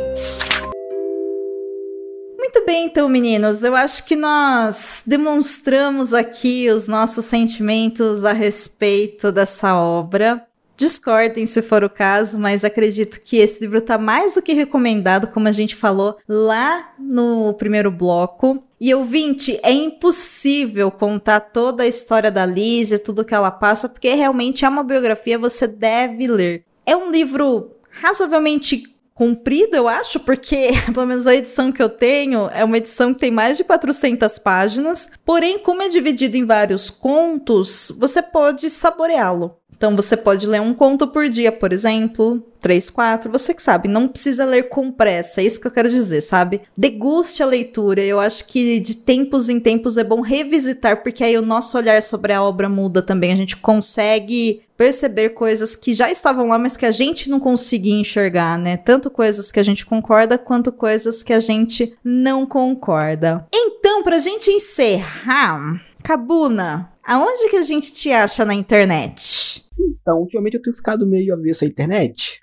[2.52, 3.62] Muito bem, então, meninos.
[3.62, 10.44] Eu acho que nós demonstramos aqui os nossos sentimentos a respeito dessa obra.
[10.76, 15.28] Discordem se for o caso, mas acredito que esse livro está mais do que recomendado,
[15.28, 18.64] como a gente falou lá no primeiro bloco.
[18.80, 23.88] E ouvinte, é impossível contar toda a história da Liz e tudo que ela passa,
[23.88, 26.64] porque realmente é uma biografia, você deve ler.
[26.84, 32.48] É um livro razoavelmente comprido, eu acho, porque pelo menos a edição que eu tenho
[32.54, 36.88] é uma edição que tem mais de 400 páginas, porém, como é dividido em vários
[36.88, 39.59] contos, você pode saboreá-lo.
[39.80, 43.88] Então você pode ler um conto por dia, por exemplo, três, quatro, você que sabe,
[43.88, 46.60] não precisa ler com pressa, é isso que eu quero dizer, sabe?
[46.76, 51.38] Deguste a leitura, eu acho que de tempos em tempos é bom revisitar, porque aí
[51.38, 56.10] o nosso olhar sobre a obra muda também, a gente consegue perceber coisas que já
[56.10, 58.76] estavam lá, mas que a gente não conseguia enxergar, né?
[58.76, 63.46] Tanto coisas que a gente concorda, quanto coisas que a gente não concorda.
[63.50, 69.64] Então, pra gente encerrar, Cabuna, aonde que a gente te acha na internet?
[69.88, 72.40] Então, ultimamente eu tenho ficado meio avesso à internet.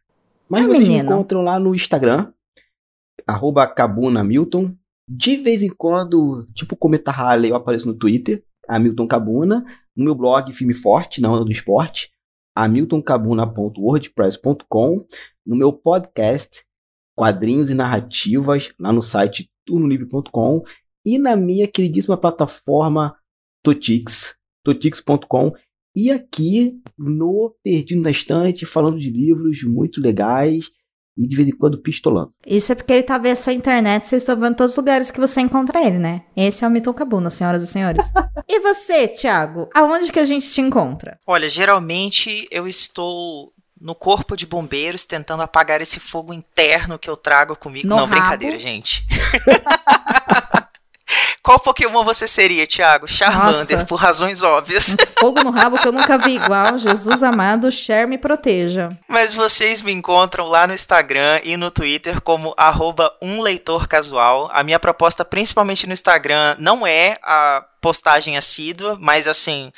[0.50, 1.10] Mas Ah, vocês me menino.
[1.10, 2.32] encontram lá no Instagram,
[3.26, 4.24] arroba Cabuna
[5.10, 9.66] De vez em quando, tipo Cometa Harley, eu apareço no Twitter, Hamilton Cabuna.
[9.96, 12.12] No meu blog Filme Forte, na onda do esporte,
[12.56, 15.06] hamiltoncabuna.wordpress.com.
[15.46, 16.64] No meu podcast,
[17.16, 20.64] Quadrinhos e Narrativas, lá no site turnolivre.com.
[21.06, 23.16] E na minha queridíssima plataforma
[23.64, 25.54] Totix, totix.com.
[26.00, 30.70] E aqui no Perdido na Estante, falando de livros muito legais
[31.18, 32.32] e de vez em quando pistolando.
[32.46, 35.10] Isso é porque ele tá vendo a sua internet, vocês estão vendo todos os lugares
[35.10, 36.26] que você encontra ele, né?
[36.36, 38.12] Esse é o Milton Cabuna, senhoras e senhores.
[38.48, 39.72] e você, Thiago?
[39.74, 41.20] Aonde que a gente te encontra?
[41.26, 47.18] Olha, geralmente eu estou no corpo de bombeiros tentando apagar esse fogo interno que eu
[47.18, 47.88] trago comigo.
[47.88, 48.12] No Não, rabo?
[48.12, 49.04] brincadeira, gente.
[51.42, 53.08] Qual Pokémon você seria, Thiago?
[53.08, 53.86] Charmander, Nossa.
[53.86, 54.90] por razões óbvias.
[54.94, 56.78] Um fogo no rabo que eu nunca vi igual.
[56.78, 58.90] Jesus amado, Cher me proteja.
[59.08, 64.50] Mas vocês me encontram lá no Instagram e no Twitter como arroba um leitor casual.
[64.52, 69.72] A minha proposta, principalmente no Instagram, não é a postagem assídua, mas assim.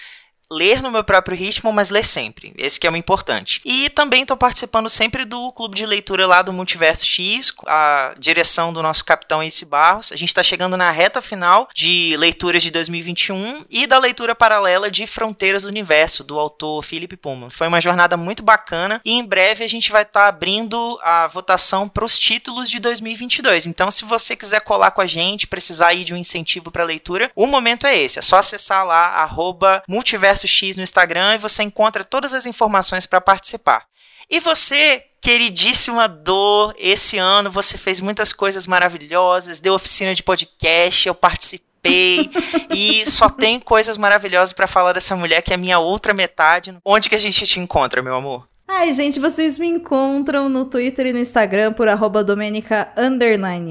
[0.52, 2.54] Ler no meu próprio ritmo, mas ler sempre.
[2.58, 3.62] Esse que é o importante.
[3.64, 8.74] E também estou participando sempre do clube de leitura lá do Multiverso X, a direção
[8.74, 10.12] do nosso capitão Ace Barros.
[10.12, 14.90] A gente está chegando na reta final de leituras de 2021 e da leitura paralela
[14.90, 17.52] de Fronteiras do Universo, do autor Philip Pullman.
[17.52, 21.88] Foi uma jornada muito bacana e em breve a gente vai estar abrindo a votação
[21.88, 23.68] para os títulos de 2022.
[23.68, 27.32] Então, se você quiser colar com a gente, precisar aí de um incentivo para leitura,
[27.36, 28.18] o momento é esse.
[28.18, 33.06] É só acessar lá arroba Multiverso X no Instagram e você encontra todas as informações
[33.06, 33.86] para participar.
[34.30, 41.08] E você, queridíssima Dor, esse ano você fez muitas coisas maravilhosas, deu oficina de podcast,
[41.08, 42.30] eu participei
[42.70, 46.78] e só tem coisas maravilhosas para falar dessa mulher que é a minha outra metade.
[46.86, 48.48] Onde que a gente te encontra, meu amor?
[48.72, 52.88] Ai, gente, vocês me encontram no Twitter e no Instagram por arroba Domenica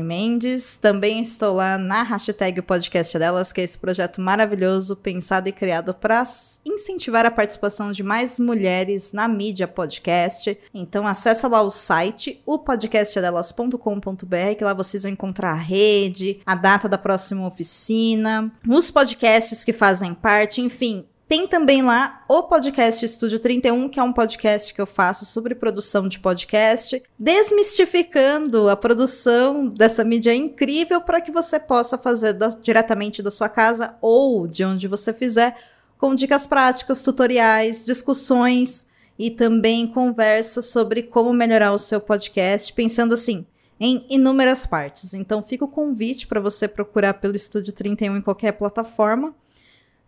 [0.02, 0.74] Mendes.
[0.74, 5.94] Também estou lá na hashtag podcast delas, que é esse projeto maravilhoso pensado e criado
[5.94, 6.24] para
[6.66, 10.58] incentivar a participação de mais mulheres na mídia podcast.
[10.74, 16.56] Então acessa lá o site, o podcastdelas.com.br, que lá vocês vão encontrar a rede, a
[16.56, 23.04] data da próxima oficina, os podcasts que fazem parte, enfim, tem também lá o podcast
[23.04, 28.74] Estúdio 31, que é um podcast que eu faço sobre produção de podcast, desmistificando a
[28.74, 34.64] produção dessa mídia incrível para que você possa fazer diretamente da sua casa ou de
[34.64, 35.54] onde você fizer,
[35.98, 38.86] com dicas práticas, tutoriais, discussões
[39.18, 43.44] e também conversas sobre como melhorar o seu podcast, pensando assim
[43.78, 45.12] em inúmeras partes.
[45.12, 49.34] Então fica o convite para você procurar pelo Estúdio 31 em qualquer plataforma.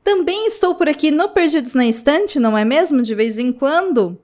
[0.03, 3.03] Também estou por aqui no Perdidos na Estante, não é mesmo?
[3.03, 4.19] De vez em quando.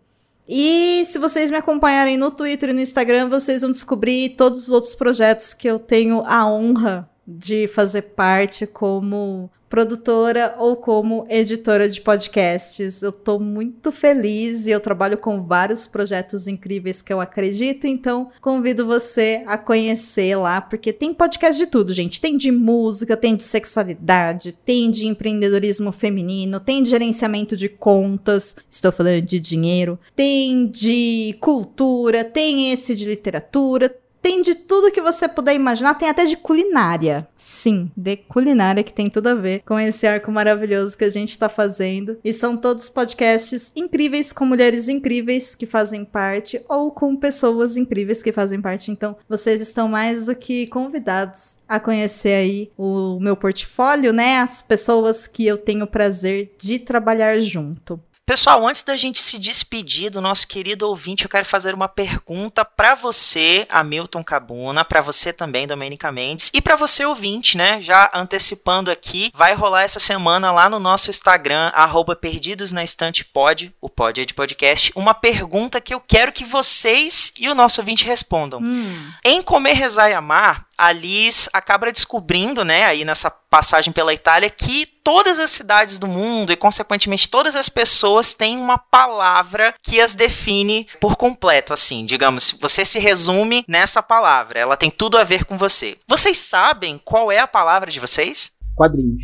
[0.48, 4.70] E se vocês me acompanharem no Twitter e no Instagram, vocês vão descobrir todos os
[4.70, 11.88] outros projetos que eu tenho a honra de fazer parte como produtora ou como editora
[11.88, 13.02] de podcasts.
[13.02, 18.30] Eu estou muito feliz e eu trabalho com vários projetos incríveis que eu acredito, então
[18.40, 22.20] convido você a conhecer lá, porque tem podcast de tudo, gente.
[22.20, 28.56] Tem de música, tem de sexualidade, tem de empreendedorismo feminino, tem de gerenciamento de contas,
[28.70, 33.94] estou falando de dinheiro, tem de cultura, tem esse de literatura,
[34.26, 37.28] tem de tudo que você puder imaginar, tem até de culinária.
[37.38, 41.38] Sim, de culinária que tem tudo a ver com esse arco maravilhoso que a gente
[41.38, 42.18] tá fazendo.
[42.24, 48.20] E são todos podcasts incríveis com mulheres incríveis que fazem parte ou com pessoas incríveis
[48.20, 48.90] que fazem parte.
[48.90, 54.38] Então, vocês estão mais do que convidados a conhecer aí o meu portfólio, né?
[54.38, 58.00] As pessoas que eu tenho o prazer de trabalhar junto.
[58.28, 62.64] Pessoal, antes da gente se despedir do nosso querido ouvinte, eu quero fazer uma pergunta
[62.64, 67.80] para você, Hamilton Cabuna, para você também, Domenica Mendes, e para você ouvinte, né?
[67.80, 73.24] Já antecipando aqui, vai rolar essa semana lá no nosso Instagram, arroba Perdidos na Estante
[73.24, 77.54] Pod, o pod é de podcast, uma pergunta que eu quero que vocês e o
[77.54, 78.58] nosso ouvinte respondam.
[78.60, 79.08] Hum.
[79.24, 84.50] Em Comer, Rezar e Amar, a Liz acaba descobrindo, né, aí nessa passagem pela Itália,
[84.50, 90.00] que todas as cidades do mundo e, consequentemente, todas as pessoas têm uma palavra que
[90.00, 95.24] as define por completo, assim, digamos, você se resume nessa palavra, ela tem tudo a
[95.24, 95.96] ver com você.
[96.06, 98.52] Vocês sabem qual é a palavra de vocês?
[98.74, 99.22] Quadrinhos.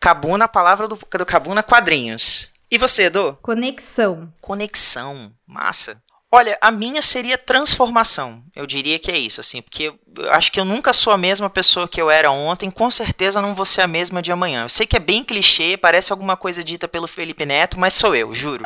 [0.00, 2.48] Cabuna, a palavra do, do Cabuna, quadrinhos.
[2.70, 3.38] E você, Edu?
[3.40, 4.32] Conexão.
[4.40, 5.32] Conexão.
[5.46, 6.02] Massa.
[6.34, 8.42] Olha, a minha seria transformação.
[8.56, 9.84] Eu diria que é isso, assim, porque
[10.18, 13.40] eu acho que eu nunca sou a mesma pessoa que eu era ontem, com certeza
[13.40, 14.64] não vou ser a mesma de amanhã.
[14.64, 18.16] Eu sei que é bem clichê, parece alguma coisa dita pelo Felipe Neto, mas sou
[18.16, 18.64] eu, juro.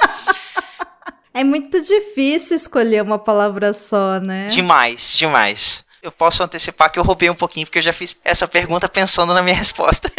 [1.34, 4.46] é muito difícil escolher uma palavra só, né?
[4.46, 5.84] Demais, demais.
[6.02, 9.34] Eu posso antecipar que eu roubei um pouquinho, porque eu já fiz essa pergunta pensando
[9.34, 10.10] na minha resposta.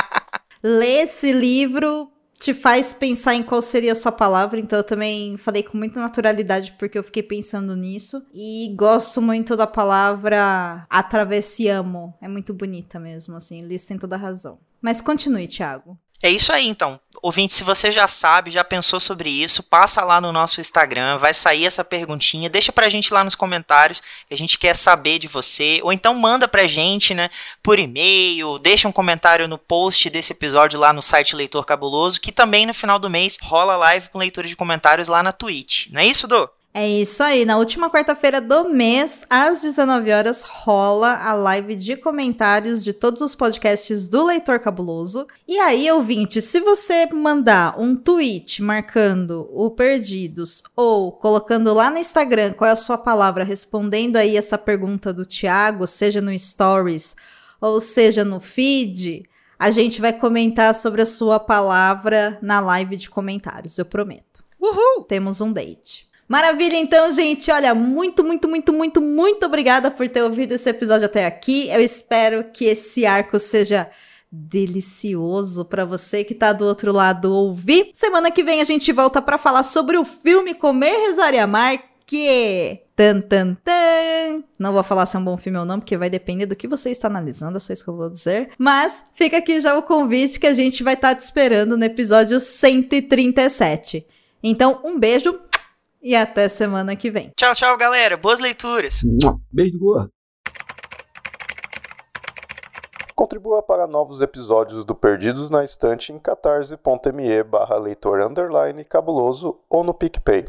[0.64, 5.36] Lê esse livro te faz pensar em qual seria a sua palavra, então eu também
[5.36, 8.22] falei com muita naturalidade porque eu fiquei pensando nisso.
[8.32, 12.14] E gosto muito da palavra atravessiamo.
[12.20, 14.58] É muito bonita mesmo, assim, Liz tem toda a razão.
[14.80, 15.98] Mas continue, Thiago.
[16.22, 16.98] É isso aí, então.
[17.22, 21.34] Ouvinte, se você já sabe, já pensou sobre isso, passa lá no nosso Instagram, vai
[21.34, 25.26] sair essa perguntinha, deixa pra gente lá nos comentários, que a gente quer saber de
[25.26, 27.30] você, ou então manda pra gente, né,
[27.62, 32.30] por e-mail, deixa um comentário no post desse episódio lá no site Leitor Cabuloso, que
[32.30, 35.88] também no final do mês rola live com leitura de comentários lá na Twitch.
[35.90, 36.48] Não é isso, Dô?
[36.78, 37.46] É isso aí.
[37.46, 43.22] Na última quarta-feira do mês, às 19 horas, rola a live de comentários de todos
[43.22, 45.26] os podcasts do Leitor Cabuloso.
[45.48, 51.96] E aí, ouvinte, se você mandar um tweet marcando o Perdidos ou colocando lá no
[51.96, 57.16] Instagram qual é a sua palavra, respondendo aí essa pergunta do Thiago, seja no Stories
[57.58, 59.26] ou seja no feed,
[59.58, 64.44] a gente vai comentar sobre a sua palavra na live de comentários, eu prometo.
[64.60, 65.04] Uhul!
[65.04, 66.05] Temos um date.
[66.28, 67.50] Maravilha, então, gente.
[67.50, 71.68] Olha, muito, muito, muito, muito, muito obrigada por ter ouvido esse episódio até aqui.
[71.68, 73.88] Eu espero que esse arco seja
[74.30, 77.90] delicioso para você que tá do outro lado ouvir.
[77.92, 81.78] Semana que vem a gente volta para falar sobre o filme Comer, Rezar e Amar,
[82.04, 84.42] que tan tan tan.
[84.58, 86.68] Não vou falar se é um bom filme ou não, porque vai depender do que
[86.68, 88.50] você está analisando, é só isso que eu vou dizer.
[88.58, 91.84] Mas fica aqui já o convite que a gente vai estar tá te esperando no
[91.84, 94.06] episódio 137.
[94.42, 95.40] Então, um beijo
[96.06, 97.32] e até semana que vem.
[97.36, 98.16] Tchau, tchau, galera.
[98.16, 99.00] Boas leituras.
[99.52, 100.08] Beijo gordo.
[103.12, 109.82] Contribua para novos episódios do Perdidos na Estante em catarse.me barra leitor underline cabuloso ou
[109.82, 110.46] no PicPay.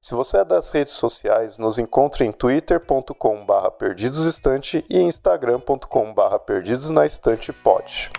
[0.00, 6.38] Se você é das redes sociais, nos encontre em twitter.com barra perdidosestante e instagram.com barra
[6.38, 8.10] perdidosnaestantepod.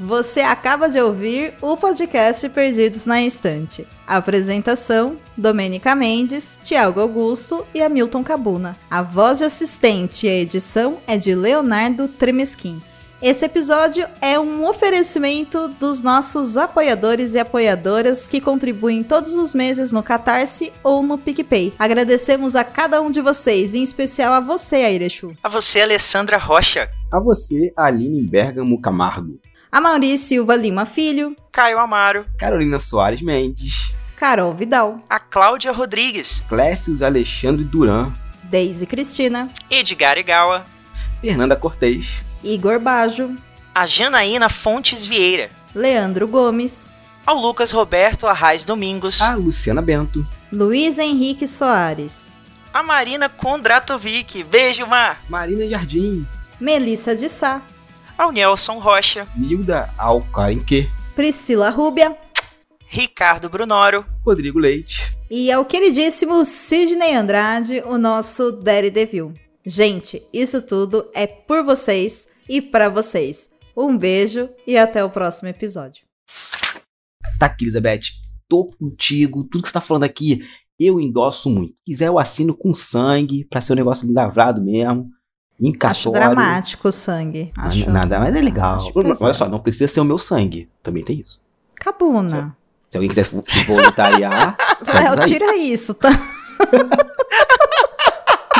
[0.00, 3.86] Você acaba de ouvir o podcast Perdidos na Estante.
[4.06, 8.76] A apresentação: Domênica Mendes, Tiago Augusto e Hamilton Cabuna.
[8.90, 12.80] A voz de assistente e a edição é de Leonardo Tremesquim.
[13.20, 19.92] Esse episódio é um oferecimento dos nossos apoiadores e apoiadoras que contribuem todos os meses
[19.92, 21.72] no Catarse ou no PicPay.
[21.78, 25.36] Agradecemos a cada um de vocês, em especial a você, Airechu.
[25.40, 26.90] A você, Alessandra Rocha.
[27.12, 29.38] A você, Aline Bergamo Camargo.
[29.74, 31.34] A Maurício Silva Lima Filho.
[31.50, 32.26] Caio Amaro.
[32.38, 33.94] Carolina Soares Mendes.
[34.16, 35.02] Carol Vidal.
[35.08, 36.44] A Cláudia Rodrigues.
[36.46, 38.12] Clécius Alexandre Duran.
[38.42, 39.48] Deise Cristina.
[39.70, 40.66] Edgar Igawa.
[41.22, 42.22] Fernanda Cortez.
[42.44, 43.34] Igor Bajo.
[43.74, 45.48] A Janaína Fontes Vieira.
[45.74, 46.90] Leandro Gomes.
[47.24, 49.22] Ao Lucas Roberto Arraes Domingos.
[49.22, 50.26] A Luciana Bento.
[50.52, 52.30] Luiz Henrique Soares.
[52.74, 54.44] A Marina Kondratovic.
[54.44, 55.22] Beijo, Mar.
[55.30, 56.26] Marina Jardim.
[56.60, 57.62] Melissa de Sá.
[58.22, 59.26] Ao Nelson Rocha.
[59.36, 60.88] Nilda Alcarenque.
[61.16, 62.16] Priscila Rúbia.
[62.86, 64.06] Ricardo Brunoro.
[64.24, 65.12] Rodrigo Leite.
[65.28, 69.34] E ao queridíssimo Sidney Andrade, o nosso Daredevil.
[69.66, 73.50] Gente, isso tudo é por vocês e para vocês.
[73.76, 76.04] Um beijo e até o próximo episódio.
[77.40, 78.02] Tá aqui, Elizabeth.
[78.48, 79.42] Tô contigo.
[79.42, 80.46] Tudo que você tá falando aqui,
[80.78, 81.72] eu endosso muito.
[81.72, 85.10] Se quiser, eu assino com sangue, pra ser um negócio lavrado mesmo.
[85.60, 87.52] Em Acho dramático o sangue.
[87.56, 87.88] Acho...
[87.90, 88.76] Nada, mas é legal.
[88.76, 90.68] Acho Olha só, não precisa ser o meu sangue.
[90.82, 91.40] Também tem isso.
[91.76, 92.56] Cabuna.
[92.90, 96.10] Se alguém quiser se voluntariar, Léo, tira isso, tá?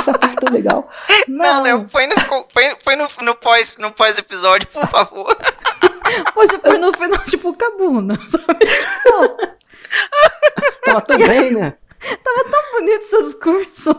[0.03, 0.88] essa parte é tão legal.
[1.28, 2.14] Não, Léo, põe, no,
[2.53, 5.36] põe, põe no, no pós no pós episódio, por favor.
[6.34, 8.18] Pode pôr no final, tipo, cabuna.
[8.28, 8.66] sabe?
[10.84, 11.74] Tava tão bem, né?
[12.24, 13.99] tão bonito seu discurso.